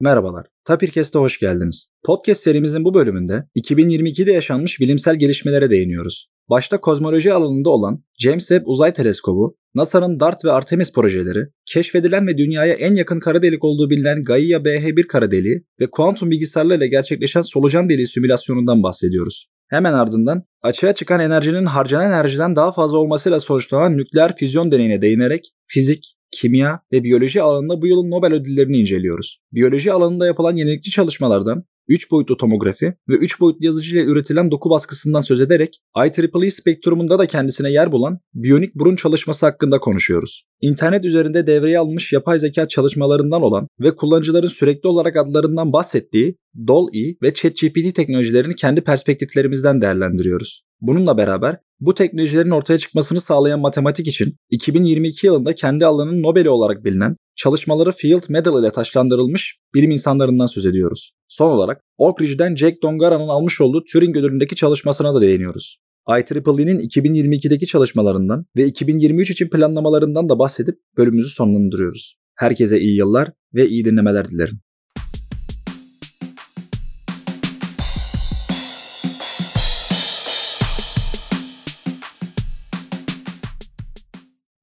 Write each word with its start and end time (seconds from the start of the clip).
Merhabalar, 0.00 0.46
Tapirkest'e 0.64 1.18
hoş 1.18 1.38
geldiniz. 1.38 1.90
Podcast 2.04 2.42
serimizin 2.42 2.84
bu 2.84 2.94
bölümünde 2.94 3.44
2022'de 3.56 4.32
yaşanmış 4.32 4.80
bilimsel 4.80 5.16
gelişmelere 5.16 5.70
değiniyoruz. 5.70 6.28
Başta 6.50 6.80
kozmoloji 6.80 7.32
alanında 7.32 7.70
olan 7.70 8.04
James 8.18 8.48
Webb 8.48 8.66
Uzay 8.66 8.92
Teleskobu, 8.92 9.56
NASA'nın 9.74 10.20
DART 10.20 10.44
ve 10.44 10.52
Artemis 10.52 10.92
projeleri, 10.92 11.46
keşfedilen 11.66 12.26
ve 12.26 12.38
dünyaya 12.38 12.74
en 12.74 12.94
yakın 12.94 13.20
kara 13.20 13.42
delik 13.42 13.64
olduğu 13.64 13.90
bilinen 13.90 14.24
Gaia 14.24 14.58
BH1 14.58 15.06
kara 15.06 15.30
deliği 15.30 15.64
ve 15.80 15.86
kuantum 15.90 16.30
bilgisayarlarıyla 16.30 16.86
gerçekleşen 16.86 17.42
solucan 17.42 17.88
deliği 17.88 18.06
simülasyonundan 18.06 18.82
bahsediyoruz. 18.82 19.46
Hemen 19.68 19.92
ardından 19.92 20.42
açığa 20.62 20.94
çıkan 20.94 21.20
enerjinin 21.20 21.66
harcanan 21.66 22.06
enerjiden 22.06 22.56
daha 22.56 22.72
fazla 22.72 22.98
olmasıyla 22.98 23.40
sonuçlanan 23.40 23.96
nükleer 23.96 24.36
füzyon 24.36 24.72
deneyine 24.72 25.02
değinerek 25.02 25.52
fizik, 25.66 26.15
kimya 26.36 26.80
ve 26.92 27.04
biyoloji 27.04 27.42
alanında 27.42 27.82
bu 27.82 27.86
yılın 27.86 28.10
Nobel 28.10 28.32
ödüllerini 28.32 28.76
inceliyoruz. 28.76 29.38
Biyoloji 29.52 29.92
alanında 29.92 30.26
yapılan 30.26 30.56
yenilikçi 30.56 30.90
çalışmalardan 30.90 31.64
3 31.88 32.10
boyutlu 32.10 32.36
tomografi 32.36 32.94
ve 33.08 33.14
3 33.14 33.40
boyutlu 33.40 33.64
yazıcı 33.66 33.96
ile 33.96 34.04
üretilen 34.04 34.50
doku 34.50 34.70
baskısından 34.70 35.20
söz 35.20 35.40
ederek 35.40 35.80
IEEE 35.96 36.50
spektrumunda 36.50 37.18
da 37.18 37.26
kendisine 37.26 37.70
yer 37.70 37.92
bulan 37.92 38.18
biyonik 38.34 38.74
burun 38.74 38.96
çalışması 38.96 39.46
hakkında 39.46 39.78
konuşuyoruz. 39.78 40.42
İnternet 40.60 41.04
üzerinde 41.04 41.46
devreye 41.46 41.78
alınmış 41.78 42.12
yapay 42.12 42.38
zeka 42.38 42.68
çalışmalarından 42.68 43.42
olan 43.42 43.68
ve 43.80 43.96
kullanıcıların 43.96 44.48
sürekli 44.48 44.88
olarak 44.88 45.16
adlarından 45.16 45.72
bahsettiği 45.72 46.36
DALL-E 46.56 47.16
ve 47.22 47.34
ChatGPT 47.34 47.94
teknolojilerini 47.94 48.54
kendi 48.54 48.80
perspektiflerimizden 48.80 49.80
değerlendiriyoruz. 49.80 50.62
Bununla 50.86 51.16
beraber 51.16 51.58
bu 51.80 51.94
teknolojilerin 51.94 52.50
ortaya 52.50 52.78
çıkmasını 52.78 53.20
sağlayan 53.20 53.60
matematik 53.60 54.06
için 54.06 54.36
2022 54.50 55.26
yılında 55.26 55.54
kendi 55.54 55.86
alanının 55.86 56.22
Nobel'i 56.22 56.50
olarak 56.50 56.84
bilinen 56.84 57.16
çalışmaları 57.36 57.92
Field 57.92 58.22
Medal 58.28 58.60
ile 58.60 58.70
taşlandırılmış 58.70 59.58
bilim 59.74 59.90
insanlarından 59.90 60.46
söz 60.46 60.66
ediyoruz. 60.66 61.12
Son 61.28 61.50
olarak 61.50 61.80
Oak 61.98 62.20
Ridge'den 62.22 62.56
Jack 62.56 62.82
Dongara'nın 62.82 63.28
almış 63.28 63.60
olduğu 63.60 63.84
Turing 63.92 64.16
ödülündeki 64.16 64.56
çalışmasına 64.56 65.14
da 65.14 65.20
değiniyoruz. 65.20 65.78
IEEE'nin 66.08 66.78
2022'deki 66.78 67.66
çalışmalarından 67.66 68.46
ve 68.56 68.66
2023 68.66 69.30
için 69.30 69.48
planlamalarından 69.48 70.28
da 70.28 70.38
bahsedip 70.38 70.74
bölümümüzü 70.96 71.30
sonlandırıyoruz. 71.30 72.16
Herkese 72.36 72.80
iyi 72.80 72.96
yıllar 72.96 73.30
ve 73.54 73.68
iyi 73.68 73.84
dinlemeler 73.84 74.30
dilerim. 74.30 74.60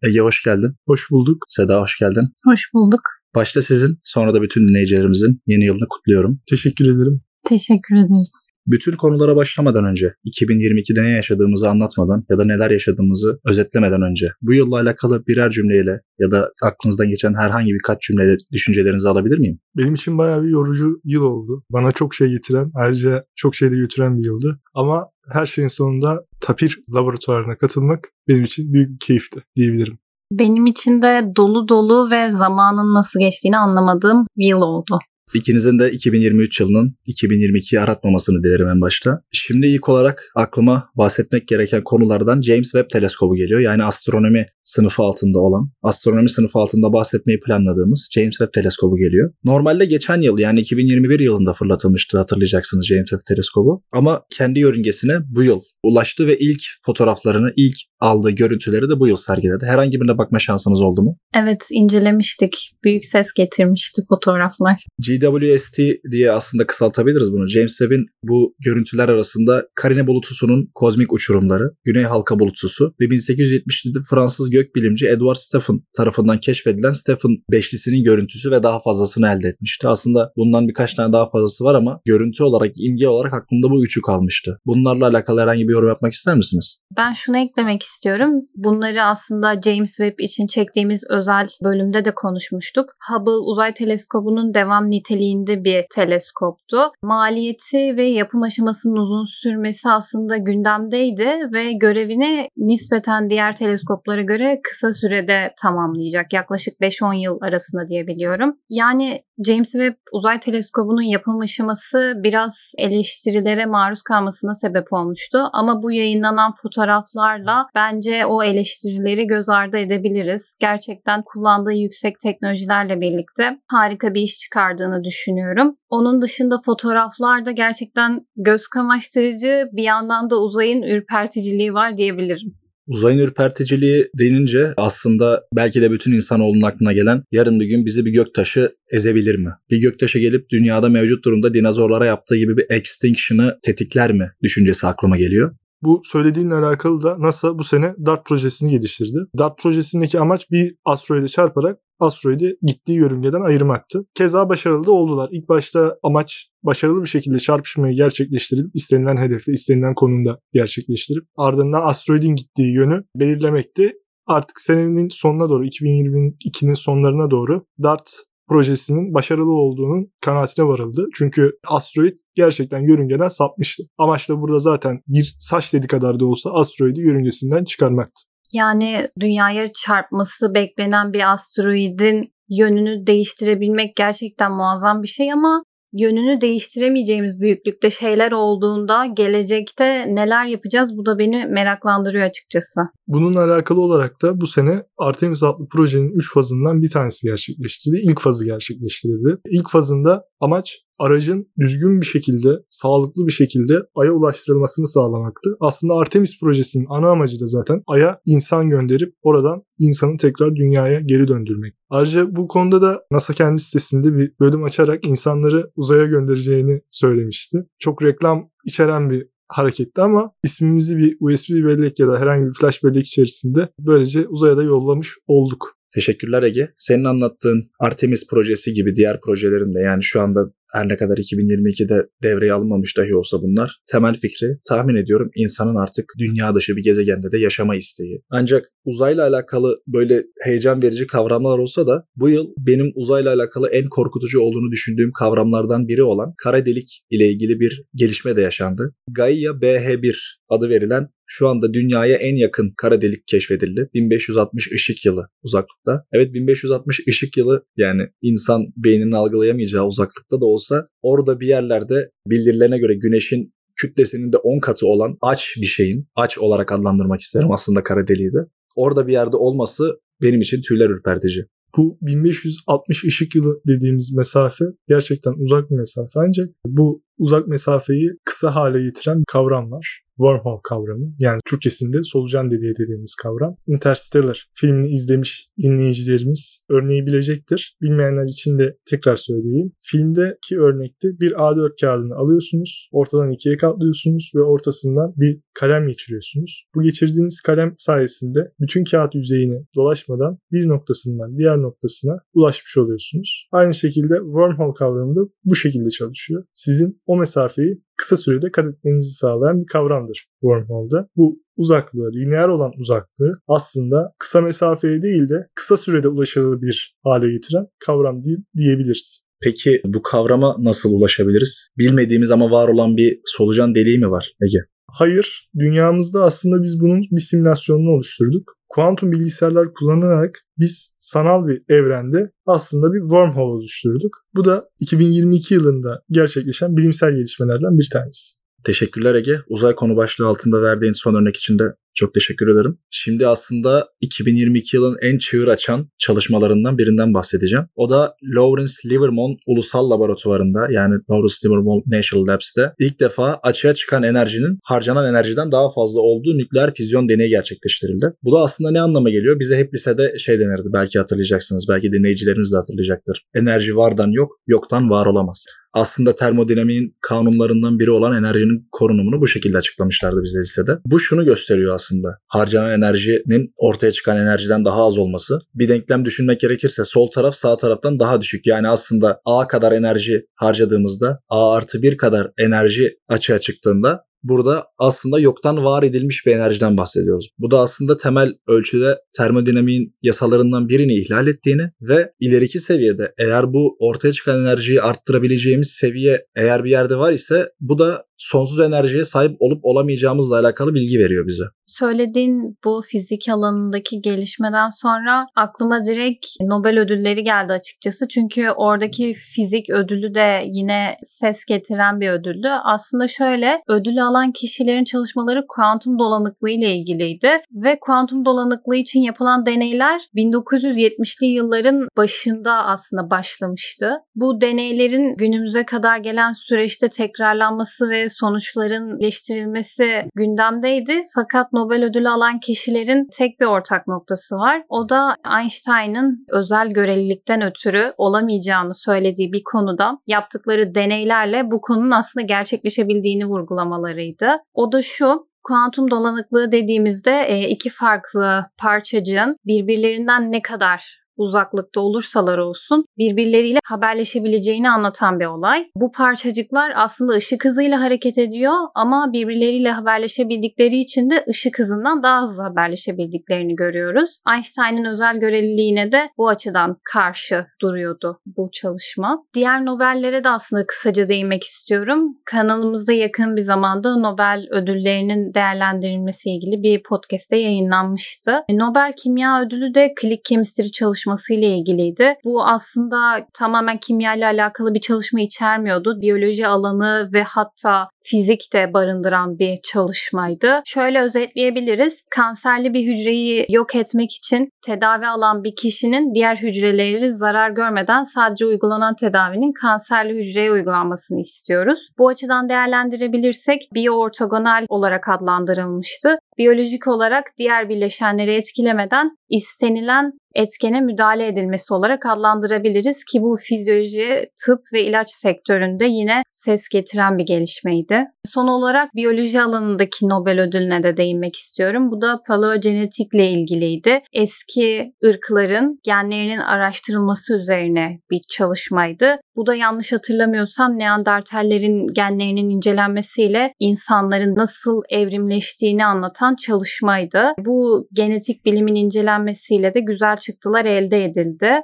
Ege 0.04 0.20
hoş 0.20 0.44
geldin. 0.44 0.76
Hoş 0.88 1.12
bulduk. 1.12 1.38
Seda 1.50 1.82
hoş 1.82 2.00
geldin. 2.00 2.34
Hoş 2.46 2.62
bulduk. 2.74 3.02
Başta 3.36 3.62
sizin 3.62 4.00
sonra 4.04 4.34
da 4.34 4.42
bütün 4.42 4.68
dinleyicilerimizin 4.68 5.42
yeni 5.48 5.66
yılını 5.66 5.88
kutluyorum. 5.90 6.40
Teşekkür 6.50 6.86
ederim. 6.86 7.22
Teşekkür 7.46 7.96
ederiz. 7.96 8.53
Bütün 8.68 8.92
konulara 8.92 9.36
başlamadan 9.36 9.86
önce, 9.86 10.14
2022'de 10.26 11.04
ne 11.04 11.10
yaşadığımızı 11.10 11.70
anlatmadan 11.70 12.26
ya 12.30 12.38
da 12.38 12.46
neler 12.46 12.72
yaşadığımızı 12.72 13.40
özetlemeden 13.46 14.02
önce 14.02 14.28
bu 14.42 14.54
yılla 14.54 14.76
alakalı 14.80 15.28
birer 15.28 15.50
cümleyle 15.50 16.02
ya 16.20 16.32
da 16.32 16.52
aklınızdan 16.64 17.08
geçen 17.08 17.34
herhangi 17.34 17.74
birkaç 17.74 18.02
cümleyle 18.02 18.36
düşüncelerinizi 18.52 19.10
alabilir 19.10 19.38
miyim? 19.38 19.60
Benim 19.78 19.94
için 19.94 20.18
bayağı 20.18 20.44
bir 20.44 20.50
yorucu 20.50 21.00
yıl 21.04 21.24
oldu. 21.24 21.64
Bana 21.70 21.92
çok 21.92 22.14
şey 22.14 22.30
getiren, 22.30 22.72
ayrıca 22.76 23.26
çok 23.36 23.56
şey 23.56 23.72
de 23.72 23.76
götüren 23.76 24.18
bir 24.18 24.26
yıldı. 24.26 24.60
Ama 24.74 25.06
her 25.32 25.46
şeyin 25.46 25.68
sonunda 25.68 26.26
Tapir 26.42 26.84
laboratuvarına 26.94 27.58
katılmak 27.58 28.10
benim 28.28 28.44
için 28.44 28.74
büyük 28.74 28.90
bir 28.90 29.00
keyifti 29.00 29.44
diyebilirim. 29.56 29.98
Benim 30.32 30.66
için 30.66 31.02
de 31.02 31.32
dolu 31.36 31.68
dolu 31.68 32.12
ve 32.12 32.30
zamanın 32.30 32.94
nasıl 32.94 33.20
geçtiğini 33.20 33.58
anlamadığım 33.58 34.28
bir 34.38 34.48
yıl 34.48 34.62
oldu. 34.62 35.00
İkinizin 35.36 35.80
de 35.80 35.92
2023 35.92 36.60
yılının 36.60 36.96
2022'yi 37.08 37.82
aratmamasını 37.82 38.44
dilerim 38.44 38.68
en 38.68 38.82
başta. 38.82 39.22
Şimdi 39.32 39.68
ilk 39.68 39.90
olarak 39.90 40.32
aklıma 40.36 40.90
bahsetmek 40.98 41.48
gereken 41.48 41.84
konulardan 41.84 42.42
James 42.42 42.72
Webb 42.72 42.90
Teleskobu 42.90 43.36
geliyor. 43.36 43.60
Yani 43.60 43.84
astronomi 43.84 44.46
sınıfı 44.64 45.04
altında 45.04 45.40
olan, 45.40 45.72
astronomi 45.84 46.30
sınıfı 46.30 46.60
altında 46.60 46.94
bahsetmeyi 46.94 47.40
planladığımız 47.40 48.10
James 48.14 48.38
Webb 48.38 48.54
Teleskobu 48.54 48.98
geliyor. 48.98 49.34
Normalde 49.44 49.86
geçen 49.86 50.22
yıl 50.22 50.40
yani 50.40 50.60
2021 50.60 51.20
yılında 51.20 51.54
fırlatılmıştı 51.54 52.18
hatırlayacaksınız 52.18 52.88
James 52.88 53.10
Webb 53.10 53.26
Teleskobu. 53.28 53.84
Ama 53.92 54.22
kendi 54.38 54.60
yörüngesine 54.60 55.14
bu 55.36 55.44
yıl 55.44 55.62
ulaştı 55.84 56.28
ve 56.28 56.38
ilk 56.40 56.62
fotoğraflarını, 56.86 57.54
ilk 57.56 57.76
aldığı 58.00 58.32
görüntüleri 58.32 58.90
de 58.90 59.00
bu 59.00 59.08
yıl 59.08 59.16
sergiledi. 59.16 59.66
Herhangi 59.66 60.02
birine 60.02 60.18
bakma 60.18 60.40
şansınız 60.40 60.82
oldu 60.82 61.02
mu? 61.02 61.18
Evet 61.36 61.68
incelemiştik. 61.72 62.72
Büyük 62.84 63.06
ses 63.06 63.34
getirmişti 63.34 64.02
fotoğraflar. 64.10 64.84
GWST 65.20 65.80
diye 66.12 66.32
aslında 66.32 66.68
kısaltabiliriz 66.68 67.34
bunu. 67.34 67.48
James 67.48 67.78
Webb'in 67.78 68.06
bu 68.24 68.56
görüntüler 68.66 69.10
arasında 69.10 69.64
Carine 69.84 70.08
bulutusunun 70.08 70.70
kozmik 70.76 71.14
uçurumları, 71.14 71.72
Güney 71.84 72.04
Halka 72.04 72.40
bulutusu 72.40 72.94
ve 73.02 73.10
1877 73.10 74.00
Fransız 74.10 74.50
gökbilimci 74.50 75.08
Edward 75.08 75.36
Stephan 75.36 75.82
tarafından 75.98 76.40
keşfedilen 76.40 76.90
Stephan 76.90 77.32
beşlisinin 77.52 78.04
görüntüsü 78.04 78.52
ve 78.52 78.64
daha 78.64 78.80
fazlasını 78.80 79.28
elde 79.28 79.48
etmişti. 79.48 79.88
Aslında 79.88 80.32
bundan 80.38 80.68
birkaç 80.68 80.94
tane 80.94 81.14
daha 81.14 81.30
fazlası 81.30 81.64
var 81.64 81.76
ama 81.76 82.02
görüntü 82.06 82.44
olarak, 82.44 82.72
imge 82.76 83.08
olarak 83.08 83.34
aklımda 83.34 83.70
bu 83.70 83.84
üçü 83.84 84.02
kalmıştı. 84.02 84.60
Bunlarla 84.66 85.08
alakalı 85.08 85.42
herhangi 85.42 85.68
bir 85.68 85.74
yorum 85.74 85.88
yapmak 85.88 86.14
ister 86.14 86.36
misiniz? 86.36 86.80
Ben 86.98 87.14
şunu 87.14 87.38
eklemek 87.38 87.84
istiyorum. 87.84 88.32
Bunları 88.56 89.04
aslında 89.04 89.62
James 89.62 89.90
Webb 89.98 90.20
için 90.20 90.48
çektiğimiz 90.48 91.04
özel 91.10 91.48
bölümde 91.64 92.06
de 92.06 92.14
konuşmuştuk. 92.16 92.86
Hubble 93.10 93.32
Uzay 93.52 93.74
Teleskobu'nun 93.74 94.54
devam 94.54 94.92
niteliğinde 95.04 95.64
bir 95.64 95.86
teleskoptu. 95.96 96.92
Maliyeti 97.04 97.98
ve 97.98 98.04
yapım 98.04 98.42
aşamasının 98.42 98.96
uzun 98.96 99.26
sürmesi 99.26 99.90
aslında 99.90 100.38
gündemdeydi 100.38 101.30
ve 101.54 101.74
görevini 101.74 102.48
nispeten 102.58 103.30
diğer 103.30 103.56
teleskoplara 103.56 104.22
göre 104.22 104.60
kısa 104.64 104.94
sürede 104.94 105.54
tamamlayacak. 105.62 106.34
Yaklaşık 106.34 106.80
5-10 106.82 107.16
yıl 107.16 107.38
arasında 107.42 107.90
diyebiliyorum. 107.90 108.58
Yani 108.70 109.24
James 109.46 109.72
Webb 109.72 109.96
Uzay 110.12 110.40
Teleskobu'nun 110.40 111.02
yapım 111.02 111.40
aşaması 111.40 112.14
biraz 112.16 112.72
eleştirilere 112.78 113.66
maruz 113.66 114.02
kalmasına 114.02 114.54
sebep 114.54 114.94
olmuştu. 114.94 115.50
Ama 115.54 115.84
bu 115.84 115.92
yayınlanan 115.92 116.54
fotoğraflarla 116.62 117.68
bence 117.76 118.26
o 118.26 118.44
eleştirileri 118.44 119.28
göz 119.28 119.50
ardı 119.50 119.78
edebiliriz. 119.78 120.58
Gerçekten 120.60 121.24
kullandığı 121.26 121.74
yüksek 121.74 122.20
teknolojilerle 122.20 123.02
birlikte 123.02 123.58
harika 123.68 124.14
bir 124.14 124.22
iş 124.22 124.40
çıkardığını 124.40 124.93
düşünüyorum. 125.04 125.76
Onun 125.90 126.22
dışında 126.22 126.56
fotoğraflarda 126.66 127.52
gerçekten 127.52 128.28
göz 128.36 128.68
kamaştırıcı 128.68 129.66
bir 129.72 129.84
yandan 129.84 130.30
da 130.30 130.42
uzayın 130.42 130.82
ürperticiliği 130.82 131.74
var 131.74 131.98
diyebilirim. 131.98 132.54
Uzayın 132.88 133.20
ürperticiliği 133.20 134.10
denince 134.20 134.74
aslında 134.78 135.44
belki 135.56 135.82
de 135.82 135.92
bütün 135.92 136.12
insanoğlunun 136.12 136.62
aklına 136.62 136.94
gelen 136.94 137.24
yarın 137.32 137.60
bir 137.60 137.66
gün 137.66 137.86
bizi 137.86 138.06
bir 138.06 138.12
göktaşı 138.12 138.76
ezebilir 138.92 139.36
mi? 139.36 139.50
Bir 139.72 139.82
göktaşı 139.82 140.20
gelip 140.20 140.50
dünyada 140.50 140.90
mevcut 140.90 141.26
durumda 141.26 141.54
dinozorlara 141.54 142.06
yaptığı 142.06 142.38
gibi 142.38 142.58
bir 142.58 142.66
extinction'ı 142.70 143.60
tetikler 143.64 144.14
mi 144.14 144.32
düşüncesi 144.44 144.88
aklıma 144.88 145.18
geliyor. 145.18 145.56
Bu 145.84 146.02
söylediğinle 146.04 146.56
alakalı 146.56 147.02
da 147.04 147.16
NASA 147.20 147.58
bu 147.58 147.64
sene 147.64 147.96
DART 148.06 148.26
projesini 148.26 148.72
geliştirdi. 148.72 149.18
DART 149.38 149.60
projesindeki 149.60 150.20
amaç 150.20 150.52
bir 150.52 150.76
asteroide 150.86 151.28
çarparak 151.28 151.80
asteroidi 152.00 152.58
gittiği 152.62 152.98
yörüngeden 152.98 153.42
ayırmaktı. 153.42 154.06
Keza 154.16 154.50
başarılı 154.50 154.86
da 154.86 154.92
oldular. 154.92 155.30
İlk 155.32 155.50
başta 155.50 155.98
amaç 156.04 156.48
başarılı 156.64 157.02
bir 157.02 157.08
şekilde 157.08 157.40
çarpışmayı 157.40 157.96
gerçekleştirip 157.96 158.66
istenilen 158.74 159.18
hedefte, 159.18 159.52
istenilen 159.52 159.96
konumda 159.96 160.40
gerçekleştirip 160.54 161.24
ardından 161.38 161.82
asteroidin 161.82 162.36
gittiği 162.36 162.74
yönü 162.74 163.04
belirlemekti. 163.16 163.94
Artık 164.28 164.60
senenin 164.60 165.10
sonuna 165.10 165.50
doğru 165.50 165.66
2022'nin 165.66 166.74
sonlarına 166.74 167.32
doğru 167.32 167.66
DART 167.84 168.10
projesinin 168.54 169.14
başarılı 169.14 169.52
olduğunun 169.52 170.12
kanaatine 170.22 170.66
varıldı. 170.66 171.06
Çünkü 171.16 171.52
asteroid 171.68 172.20
gerçekten 172.36 172.80
yörüngeden 172.80 173.28
sapmıştı. 173.28 173.84
Amaç 173.98 174.30
da 174.30 174.42
burada 174.42 174.60
zaten 174.60 175.00
bir 175.08 175.36
saç 175.40 175.74
dedi 175.74 175.88
kadar 175.88 176.20
da 176.20 176.26
olsa 176.26 176.54
asteroidi 176.54 177.00
yörüngesinden 177.02 177.64
çıkarmaktı. 177.64 178.22
Yani 178.54 179.08
dünyaya 179.20 179.68
çarpması 179.74 180.54
beklenen 180.54 181.14
bir 181.14 181.32
asteroidin 181.32 182.34
yönünü 182.50 183.08
değiştirebilmek 183.08 183.96
gerçekten 183.96 184.52
muazzam 184.52 185.04
bir 185.04 185.08
şey 185.08 185.34
ama 185.34 185.64
yönünü 185.94 186.42
değiştiremeyeceğimiz 186.42 187.42
büyüklükte 187.42 187.90
şeyler 187.90 188.32
olduğunda 188.32 189.06
gelecekte 189.06 190.16
neler 190.16 190.46
yapacağız 190.46 190.98
bu 190.98 191.06
da 191.06 191.20
beni 191.20 191.46
meraklandırıyor 191.46 192.26
açıkçası. 192.26 192.82
Bununla 193.08 193.44
alakalı 193.44 193.82
olarak 193.82 194.22
da 194.22 194.42
bu 194.42 194.48
sene 194.48 194.84
Artemis 194.98 195.44
adlı 195.44 195.68
projenin 195.68 196.12
3 196.12 196.34
fazından 196.34 196.82
bir 196.82 196.90
tanesi 196.90 197.28
gerçekleştirildi. 197.28 198.02
İlk 198.04 198.20
fazı 198.20 198.46
gerçekleştirildi. 198.46 199.38
İlk 199.50 199.70
fazında 199.70 200.24
amaç 200.40 200.84
aracın 201.00 201.48
düzgün 201.60 202.02
bir 202.02 202.06
şekilde, 202.06 202.50
sağlıklı 202.70 203.28
bir 203.28 203.32
şekilde 203.32 203.74
Ay'a 203.96 204.12
ulaştırılmasını 204.12 204.88
sağlamaktı. 204.88 205.56
Aslında 205.60 205.94
Artemis 205.94 206.40
projesinin 206.40 206.86
ana 206.90 207.10
amacı 207.10 207.40
da 207.40 207.48
zaten 207.48 207.84
Ay'a 207.88 208.20
insan 208.26 208.70
gönderip 208.70 209.14
oradan 209.22 209.64
insanı 209.80 210.18
tekrar 210.18 210.56
dünyaya 210.56 211.00
geri 211.00 211.28
döndürmek. 211.28 211.74
Ayrıca 211.90 212.36
bu 212.36 212.48
konuda 212.48 212.82
da 212.82 213.04
NASA 213.12 213.34
kendi 213.34 213.62
sitesinde 213.62 214.18
bir 214.18 214.34
bölüm 214.40 214.64
açarak 214.64 215.08
insanları 215.08 215.72
uzaya 215.76 216.06
göndereceğini 216.06 216.82
söylemişti. 216.90 217.58
Çok 217.80 218.04
reklam 218.04 218.50
içeren 218.66 219.10
bir 219.10 219.28
hareketti 219.48 220.02
ama 220.02 220.32
ismimizi 220.44 220.98
bir 220.98 221.18
USB 221.20 221.50
bellek 221.50 222.00
ya 222.00 222.08
da 222.08 222.20
herhangi 222.20 222.46
bir 222.46 222.54
flash 222.54 222.84
bellek 222.84 223.06
içerisinde 223.06 223.70
böylece 223.80 224.28
uzaya 224.28 224.58
da 224.58 224.64
yollamış 224.64 225.10
olduk. 225.28 225.78
Teşekkürler 225.94 226.44
Ege. 226.44 226.74
Senin 226.78 227.04
anlattığın 227.04 227.72
Artemis 227.80 228.28
projesi 228.28 228.74
gibi 228.74 228.96
diğer 228.96 229.22
projelerin 229.22 229.74
de 229.74 229.80
yani 229.80 230.04
şu 230.04 230.22
anda 230.22 230.54
her 230.74 230.90
ne 230.90 230.98
kadar 230.98 231.18
2022'de 231.18 232.08
devreye 232.24 232.54
alınmamış 232.54 232.98
dahi 232.98 233.16
olsa 233.16 233.38
bunlar 233.42 233.78
temel 233.92 234.14
fikri 234.14 234.48
tahmin 234.70 234.96
ediyorum 234.96 235.30
insanın 235.36 235.76
artık 235.76 236.06
dünya 236.20 236.56
dışı 236.56 236.76
bir 236.76 236.84
gezegende 236.84 237.32
de 237.32 237.38
yaşama 237.38 237.76
isteği. 237.76 238.22
Ancak 238.30 238.66
uzayla 238.86 239.28
alakalı 239.28 239.82
böyle 239.88 240.24
heyecan 240.42 240.84
verici 240.84 241.08
kavramlar 241.08 241.58
olsa 241.58 241.88
da 241.88 242.08
bu 242.16 242.30
yıl 242.30 242.48
benim 242.58 242.92
uzayla 242.96 243.34
alakalı 243.34 243.70
en 243.70 243.90
korkutucu 243.90 244.42
olduğunu 244.42 244.72
düşündüğüm 244.72 245.12
kavramlardan 245.12 245.88
biri 245.88 246.04
olan 246.04 246.34
kara 246.44 246.66
delik 246.66 247.04
ile 247.10 247.32
ilgili 247.32 247.60
bir 247.60 247.84
gelişme 247.96 248.36
de 248.36 248.42
yaşandı. 248.42 248.96
Gaia 249.12 249.52
BH1 249.52 250.16
adı 250.50 250.70
verilen 250.70 251.10
şu 251.26 251.48
anda 251.48 251.74
dünyaya 251.74 252.18
en 252.18 252.36
yakın 252.36 252.74
kara 252.78 253.02
delik 253.02 253.28
keşfedildi. 253.28 253.90
1560 253.94 254.72
ışık 254.72 255.06
yılı 255.06 255.28
uzaklıkta. 255.44 256.06
Evet 256.14 256.34
1560 256.34 257.00
ışık 257.08 257.38
yılı 257.38 257.66
yani 257.78 258.02
insan 258.22 258.62
beyninin 258.78 259.12
algılayamayacağı 259.12 259.86
uzaklıkta 259.86 260.42
da 260.42 260.46
olsa 260.46 260.63
orada 261.02 261.40
bir 261.40 261.48
yerlerde 261.48 262.10
bildirilene 262.28 262.78
göre 262.78 262.94
güneşin 262.94 263.54
kütlesinin 263.76 264.34
de 264.34 264.38
10 264.38 264.60
katı 264.60 264.88
olan 264.88 265.18
aç 265.22 265.54
bir 265.62 265.66
şeyin, 265.66 266.08
aç 266.16 266.38
olarak 266.38 266.72
adlandırmak 266.72 267.22
isterim 267.22 267.52
aslında 267.52 267.84
kara 267.84 268.08
deliği 268.08 268.34
de. 268.34 268.40
Orada 268.76 269.08
bir 269.08 269.14
yerde 269.14 269.38
olması 269.38 270.00
benim 270.22 270.42
için 270.42 270.62
tüyler 270.62 270.90
ürpertici. 270.90 271.46
Bu 271.78 271.98
1560 272.02 273.04
ışık 273.04 273.36
yılı 273.36 273.62
dediğimiz 273.68 274.14
mesafe 274.16 274.66
gerçekten 274.88 275.34
uzak 275.34 275.72
bir 275.72 275.76
mesafe 275.76 276.20
ancak 276.28 276.50
bu 276.66 277.04
uzak 277.18 277.48
mesafeyi 277.48 278.12
kısa 278.26 278.56
hale 278.56 278.84
getiren 278.84 279.24
kavram 279.28 279.72
var 279.72 280.04
wormhole 280.18 280.62
kavramı. 280.64 281.14
Yani 281.20 281.40
Türkçesinde 281.46 282.04
solucan 282.04 282.52
deliği 282.52 282.74
dediğimiz 282.76 283.16
kavram. 283.16 283.56
Interstellar 283.68 284.48
filmini 284.54 284.94
izlemiş 284.94 285.48
dinleyicilerimiz 285.64 286.66
örneği 286.70 287.06
bilecektir. 287.06 287.78
Bilmeyenler 287.82 288.26
için 288.26 288.60
de 288.60 288.78
tekrar 288.90 289.16
söyleyeyim. 289.16 289.72
Filmdeki 289.82 290.60
örnekte 290.60 291.08
bir 291.20 291.32
A4 291.32 291.82
kağıdını 291.82 292.16
alıyorsunuz. 292.16 292.90
Ortadan 292.92 293.32
ikiye 293.32 293.58
katlıyorsunuz 293.58 294.32
ve 294.36 294.42
ortasından 294.42 295.14
bir 295.18 295.40
kalem 295.54 295.88
geçiriyorsunuz. 295.88 296.66
Bu 296.76 296.84
geçirdiğiniz 296.84 297.42
kalem 297.42 297.76
sayesinde 297.78 298.40
bütün 298.60 298.84
kağıt 298.84 299.16
yüzeyini 299.16 299.66
dolaşmadan 299.76 300.38
bir 300.52 300.68
noktasından 300.68 301.38
diğer 301.38 301.58
noktasına 301.58 302.20
ulaşmış 302.34 302.78
oluyorsunuz. 302.78 303.48
Aynı 303.52 303.74
şekilde 303.74 304.16
wormhole 304.16 304.74
kavramı 304.74 305.16
da 305.16 305.22
bu 305.46 305.56
şekilde 305.56 305.90
çalışıyor. 305.90 306.44
Sizin 306.54 307.02
o 307.06 307.18
mesafeyi 307.18 307.82
kısa 307.98 308.18
sürede 308.18 308.52
kat 308.52 308.66
etmenizi 308.66 309.12
sağlayan 309.12 309.62
bir 309.62 309.66
kavramdır 309.66 310.28
wormhole'da. 310.42 311.08
Bu 311.16 311.40
uzaklığı, 311.58 312.12
lineer 312.12 312.48
olan 312.48 312.72
uzaklığı 312.78 313.40
aslında 313.48 314.14
kısa 314.20 314.42
mesafeye 314.42 315.02
değil 315.02 315.30
de 315.30 315.48
kısa 315.56 315.78
sürede 315.78 316.08
ulaşılır 316.08 316.62
bir 316.62 316.98
hale 317.04 317.34
getiren 317.34 317.68
kavram 317.80 318.24
değil 318.26 318.40
diyebiliriz. 318.56 319.24
Peki 319.44 319.82
bu 319.86 320.02
kavrama 320.02 320.56
nasıl 320.60 320.94
ulaşabiliriz? 320.94 321.68
Bilmediğimiz 321.78 322.32
ama 322.32 322.52
var 322.52 322.68
olan 322.68 322.98
bir 322.98 323.20
solucan 323.26 323.76
deliği 323.76 324.00
mi 324.00 324.12
var 324.12 324.34
Ege? 324.42 324.60
Hayır, 324.92 325.50
dünyamızda 325.60 326.24
aslında 326.24 326.64
biz 326.64 326.82
bunun 326.82 327.02
bir 327.02 327.22
simülasyonunu 327.22 327.90
oluşturduk. 327.90 328.58
Kuantum 328.74 329.12
bilgisayarlar 329.12 329.74
kullanarak 329.74 330.40
biz 330.58 330.96
sanal 331.00 331.48
bir 331.48 331.62
evrende 331.70 332.32
aslında 332.46 332.94
bir 332.94 333.00
wormhole 333.00 333.52
oluşturduk. 333.52 334.18
Bu 334.36 334.46
da 334.46 334.70
2022 334.80 335.54
yılında 335.54 336.02
gerçekleşen 336.12 336.78
bilimsel 336.78 337.12
gelişmelerden 337.16 337.78
bir 337.80 337.90
tanesi. 337.94 338.38
Teşekkürler 338.64 339.16
Ege. 339.16 339.40
Uzay 339.48 339.76
konu 339.76 339.98
başlığı 339.98 340.28
altında 340.28 340.62
verdiğin 340.62 340.92
son 340.92 341.16
örnek 341.16 341.36
için 341.38 341.60
de 341.60 341.64
çok 341.96 342.14
teşekkür 342.14 342.48
ederim. 342.48 342.78
Şimdi 342.90 343.28
aslında 343.28 343.88
2022 344.02 344.76
yılın 344.76 344.98
en 345.02 345.18
çığır 345.18 345.48
açan 345.48 345.90
çalışmalarından 346.00 346.78
birinden 346.78 347.14
bahsedeceğim. 347.14 347.66
O 347.76 347.90
da 347.90 348.16
Lawrence 348.36 348.74
Livermore 348.86 349.38
Ulusal 349.48 349.90
Laboratuvarı'nda 349.90 350.60
yani 350.72 350.96
Lawrence 351.12 351.36
Livermore 351.46 351.84
National 351.88 352.28
Labs'te 352.28 352.74
ilk 352.80 353.00
defa 353.00 353.40
açığa 353.44 353.74
çıkan 353.74 354.04
enerjinin 354.04 354.60
harcanan 354.64 355.10
enerjiden 355.10 355.52
daha 355.52 355.72
fazla 355.72 356.00
olduğu 356.00 356.38
nükleer 356.38 356.74
füzyon 356.74 357.10
deneyi 357.10 357.30
gerçekleştirildi. 357.30 358.06
Bu 358.24 358.32
da 358.32 358.38
aslında 358.38 358.72
ne 358.72 358.82
anlama 358.82 359.10
geliyor? 359.10 359.40
Bize 359.40 359.58
hep 359.58 359.74
lisede 359.74 360.18
şey 360.18 360.40
denirdi 360.40 360.70
belki 360.74 361.00
hatırlayacaksınız. 361.00 361.66
Belki 361.70 361.92
dinleyicilerimiz 361.92 362.52
de 362.54 362.56
hatırlayacaktır. 362.56 363.26
Enerji 363.36 363.76
vardan 363.76 364.12
yok, 364.12 364.32
yoktan 364.48 364.90
var 364.90 365.06
olamaz 365.06 365.46
aslında 365.74 366.16
termodinamiğin 366.16 366.96
kanunlarından 367.02 367.80
biri 367.80 367.92
olan 367.92 368.18
enerjinin 368.18 368.68
korunumunu 368.72 369.22
bu 369.22 369.28
şekilde 369.28 369.58
açıklamışlardı 369.58 370.24
bize 370.24 370.40
lisede. 370.40 370.72
Bu 370.86 371.00
şunu 371.00 371.26
gösteriyor 371.26 371.76
aslında. 371.84 372.18
Harcanan 372.28 372.72
enerjinin 372.72 373.54
ortaya 373.58 373.92
çıkan 373.92 374.18
enerjiden 374.18 374.66
daha 374.66 374.86
az 374.86 374.98
olması. 374.98 375.40
Bir 375.56 375.70
denklem 375.70 376.06
düşünmek 376.06 376.40
gerekirse 376.40 376.86
sol 376.86 377.08
taraf 377.12 377.36
sağ 377.36 377.58
taraftan 377.58 378.00
daha 378.00 378.22
düşük. 378.22 378.48
Yani 378.48 378.68
aslında 378.68 379.22
A 379.26 379.48
kadar 379.48 379.72
enerji 379.72 380.26
harcadığımızda 380.36 381.20
A 381.30 381.54
artı 381.54 381.82
1 381.82 381.98
kadar 381.98 382.32
enerji 382.38 382.90
açığa 383.10 383.40
çıktığında 383.40 384.04
burada 384.24 384.66
aslında 384.78 385.20
yoktan 385.20 385.64
var 385.64 385.84
edilmiş 385.84 386.26
bir 386.26 386.32
enerjiden 386.32 386.78
bahsediyoruz. 386.78 387.30
Bu 387.38 387.52
da 387.52 387.60
aslında 387.60 387.98
temel 387.98 388.34
ölçüde 388.48 388.98
termodinamiğin 389.18 389.96
yasalarından 390.02 390.70
birini 390.70 390.94
ihlal 390.94 391.28
ettiğini 391.28 391.72
ve 391.82 392.12
ileriki 392.20 392.60
seviyede 392.60 393.14
eğer 393.18 393.54
bu 393.54 393.78
ortaya 393.80 394.12
çıkan 394.12 394.42
enerjiyi 394.42 394.82
arttırabileceğimiz 394.82 395.72
seviye 395.80 396.26
eğer 396.36 396.64
bir 396.64 396.70
yerde 396.70 396.96
var 396.96 397.14
ise 397.14 397.50
bu 397.60 397.80
da 397.80 398.06
sonsuz 398.32 398.60
enerjiye 398.60 399.04
sahip 399.04 399.36
olup 399.40 399.66
olamayacağımızla 399.66 400.40
alakalı 400.40 400.74
bilgi 400.74 401.00
veriyor 401.00 401.28
bize. 401.28 401.44
Söylediğin 401.66 402.58
bu 402.66 402.82
fizik 402.88 403.30
alanındaki 403.30 404.02
gelişmeden 404.02 404.70
sonra 404.70 405.26
aklıma 405.36 405.86
direkt 405.86 406.26
Nobel 406.42 406.80
ödülleri 406.80 407.24
geldi 407.24 407.54
açıkçası. 407.54 408.08
Çünkü 408.08 408.50
oradaki 408.50 409.14
fizik 409.14 409.70
ödülü 409.70 410.16
de 410.16 410.44
yine 410.46 410.98
ses 411.04 411.46
getiren 411.46 412.00
bir 412.02 412.10
ödüldü. 412.10 412.48
Aslında 412.64 413.08
şöyle 413.08 413.62
ödül 413.68 414.06
alan 414.06 414.32
kişilerin 414.32 414.84
çalışmaları 414.84 415.46
kuantum 415.48 416.00
dolanıklığı 416.00 416.50
ile 416.50 416.76
ilgiliydi 416.76 417.30
ve 417.52 417.78
kuantum 417.82 418.26
dolanıklığı 418.26 418.76
için 418.76 419.02
yapılan 419.02 419.46
deneyler 419.46 420.02
1970'li 420.16 421.26
yılların 421.26 421.88
başında 421.98 422.66
aslında 422.66 423.10
başlamıştı. 423.10 423.92
Bu 424.16 424.42
deneylerin 424.42 425.18
günümüze 425.18 425.66
kadar 425.66 425.98
gelen 425.98 426.32
süreçte 426.32 426.90
tekrarlanması 426.90 427.90
ve 427.90 428.10
sonuçların 428.14 429.00
iyileştirilmesi 429.00 430.10
gündemdeydi. 430.16 431.04
Fakat 431.16 431.54
Nobel 431.54 431.84
ödülü 431.84 432.10
alan 432.10 432.40
kişilerin 432.40 433.08
tek 433.18 433.40
bir 433.40 433.46
ortak 433.46 433.88
noktası 433.88 434.36
var. 434.36 434.64
O 434.70 434.90
da 434.90 435.16
Einstein'ın 435.40 436.26
özel 436.30 436.70
görelilikten 436.70 437.42
ötürü 437.42 437.94
olamayacağını 437.98 438.74
söylediği 438.76 439.34
bir 439.34 439.42
konuda 439.52 439.98
yaptıkları 440.08 440.76
deneylerle 440.76 441.52
bu 441.52 441.62
konunun 441.62 441.92
aslında 441.92 442.26
gerçekleşebildiğini 442.26 443.26
vurgulamalarıydı. 443.26 444.38
O 444.54 444.72
da 444.72 444.82
şu, 444.82 445.28
Kuantum 445.44 445.92
dolanıklığı 445.92 446.52
dediğimizde 446.52 447.48
iki 447.50 447.70
farklı 447.70 448.46
parçacığın 448.58 449.38
birbirlerinden 449.46 450.32
ne 450.32 450.42
kadar 450.42 451.03
uzaklıkta 451.18 451.82
olursalar 451.82 452.38
olsun 452.38 452.86
birbirleriyle 452.98 453.60
haberleşebileceğini 453.64 454.70
anlatan 454.70 455.20
bir 455.20 455.26
olay. 455.26 455.68
Bu 455.76 455.92
parçacıklar 455.92 456.74
aslında 456.76 457.14
ışık 457.14 457.46
hızıyla 457.46 457.82
hareket 457.82 458.18
ediyor 458.18 458.54
ama 458.76 459.10
birbirleriyle 459.14 459.72
haberleşebildikleri 459.72 460.80
için 460.80 461.10
de 461.10 461.26
ışık 461.30 461.60
hızından 461.60 462.04
daha 462.04 462.22
hızlı 462.22 462.44
haberleşebildiklerini 462.44 463.56
görüyoruz. 463.56 464.18
Einstein'ın 464.36 464.86
özel 464.86 465.20
göreliliğine 465.20 465.92
de 465.92 466.10
bu 466.18 466.28
açıdan 466.28 466.78
karşı 466.84 467.46
duruyordu 467.62 468.20
bu 468.26 468.50
çalışma. 468.54 469.24
Diğer 469.34 469.66
Nobel'lere 469.66 470.24
de 470.24 470.30
aslında 470.30 470.66
kısaca 470.68 471.10
değinmek 471.10 471.44
istiyorum. 471.44 472.18
Kanalımızda 472.26 472.94
yakın 472.94 473.36
bir 473.36 473.42
zamanda 473.42 473.98
Nobel 473.98 474.48
ödüllerinin 474.52 475.34
değerlendirilmesi 475.34 476.30
ilgili 476.30 476.64
bir 476.64 476.84
podcast'te 476.84 477.38
yayınlanmıştı. 477.38 478.32
Nobel 478.50 478.92
Kimya 479.04 479.42
Ödülü 479.42 479.74
de 479.74 479.94
Click 480.02 480.26
Chemistry 480.26 480.72
çalışması 480.72 481.03
çalışması 481.04 481.34
ile 481.34 481.58
ilgiliydi. 481.58 482.16
Bu 482.26 482.46
aslında 482.46 483.28
tamamen 483.34 483.78
kimya 483.78 484.16
ile 484.16 484.26
alakalı 484.26 484.74
bir 484.74 484.82
çalışma 484.82 485.22
içermiyordu. 485.22 486.02
Biyoloji 486.02 486.48
alanı 486.48 487.10
ve 487.14 487.24
hatta 487.24 487.88
fizik 488.04 488.54
de 488.54 488.74
barındıran 488.74 489.40
bir 489.40 489.58
çalışmaydı. 489.64 490.62
Şöyle 490.66 491.02
özetleyebiliriz. 491.02 492.04
Kanserli 492.10 492.74
bir 492.74 492.88
hücreyi 492.88 493.46
yok 493.50 493.76
etmek 493.76 494.16
için 494.16 494.50
tedavi 494.66 495.08
alan 495.08 495.44
bir 495.44 495.56
kişinin 495.56 496.14
diğer 496.14 496.36
hücreleriyle 496.36 497.12
zarar 497.12 497.50
görmeden 497.50 498.04
sadece 498.04 498.46
uygulanan 498.46 498.96
tedavinin 498.96 499.54
kanserli 499.54 500.14
hücreye 500.14 500.52
uygulanmasını 500.52 501.22
istiyoruz. 501.22 501.90
Bu 501.98 502.08
açıdan 502.08 502.50
değerlendirebilirsek 502.50 503.62
biyoortogonal 503.74 504.66
olarak 504.70 505.10
adlandırılmıştı. 505.10 506.18
Biyolojik 506.38 506.88
olarak 506.88 507.24
diğer 507.38 507.70
bileşenleri 507.70 508.36
etkilemeden 508.36 509.18
istenilen 509.30 510.12
etkene 510.36 510.82
müdahale 510.82 511.28
edilmesi 511.28 511.74
olarak 511.74 512.06
adlandırabiliriz 512.06 513.04
ki 513.04 513.22
bu 513.22 513.38
fizyoloji, 513.48 514.30
tıp 514.46 514.60
ve 514.74 514.84
ilaç 514.84 515.10
sektöründe 515.10 515.86
yine 515.86 516.24
ses 516.30 516.68
getiren 516.70 517.18
bir 517.18 517.26
gelişmeydi. 517.26 517.93
Son 518.26 518.48
olarak 518.48 518.96
biyoloji 518.96 519.42
alanındaki 519.42 520.10
Nobel 520.10 520.42
ödülüne 520.42 520.84
de 520.84 520.98
değinmek 520.98 521.36
istiyorum. 521.36 521.92
Bu 521.92 522.02
da 522.02 522.22
paleogenetikle 522.28 523.32
ilgiliydi. 523.32 524.02
Eski 524.14 524.94
ırkların 525.06 525.80
genlerinin 525.84 526.38
araştırılması 526.38 527.36
üzerine 527.36 528.00
bir 528.12 528.22
çalışmaydı. 528.30 529.16
Bu 529.36 529.46
da 529.46 529.56
yanlış 529.56 529.92
hatırlamıyorsam 529.92 530.80
Neandertallerin 530.80 531.88
genlerinin 531.88 532.50
incelenmesiyle 532.50 533.54
insanların 533.60 534.36
nasıl 534.36 534.82
evrimleştiğini 534.90 535.86
anlatan 535.86 536.36
çalışmaydı. 536.36 537.24
Bu 537.46 537.88
genetik 537.94 538.46
bilimin 538.46 538.76
incelenmesiyle 538.76 539.74
de 539.74 539.80
güzel 539.80 540.18
çıktılar 540.18 540.66
elde 540.66 541.06
edildi. 541.06 541.62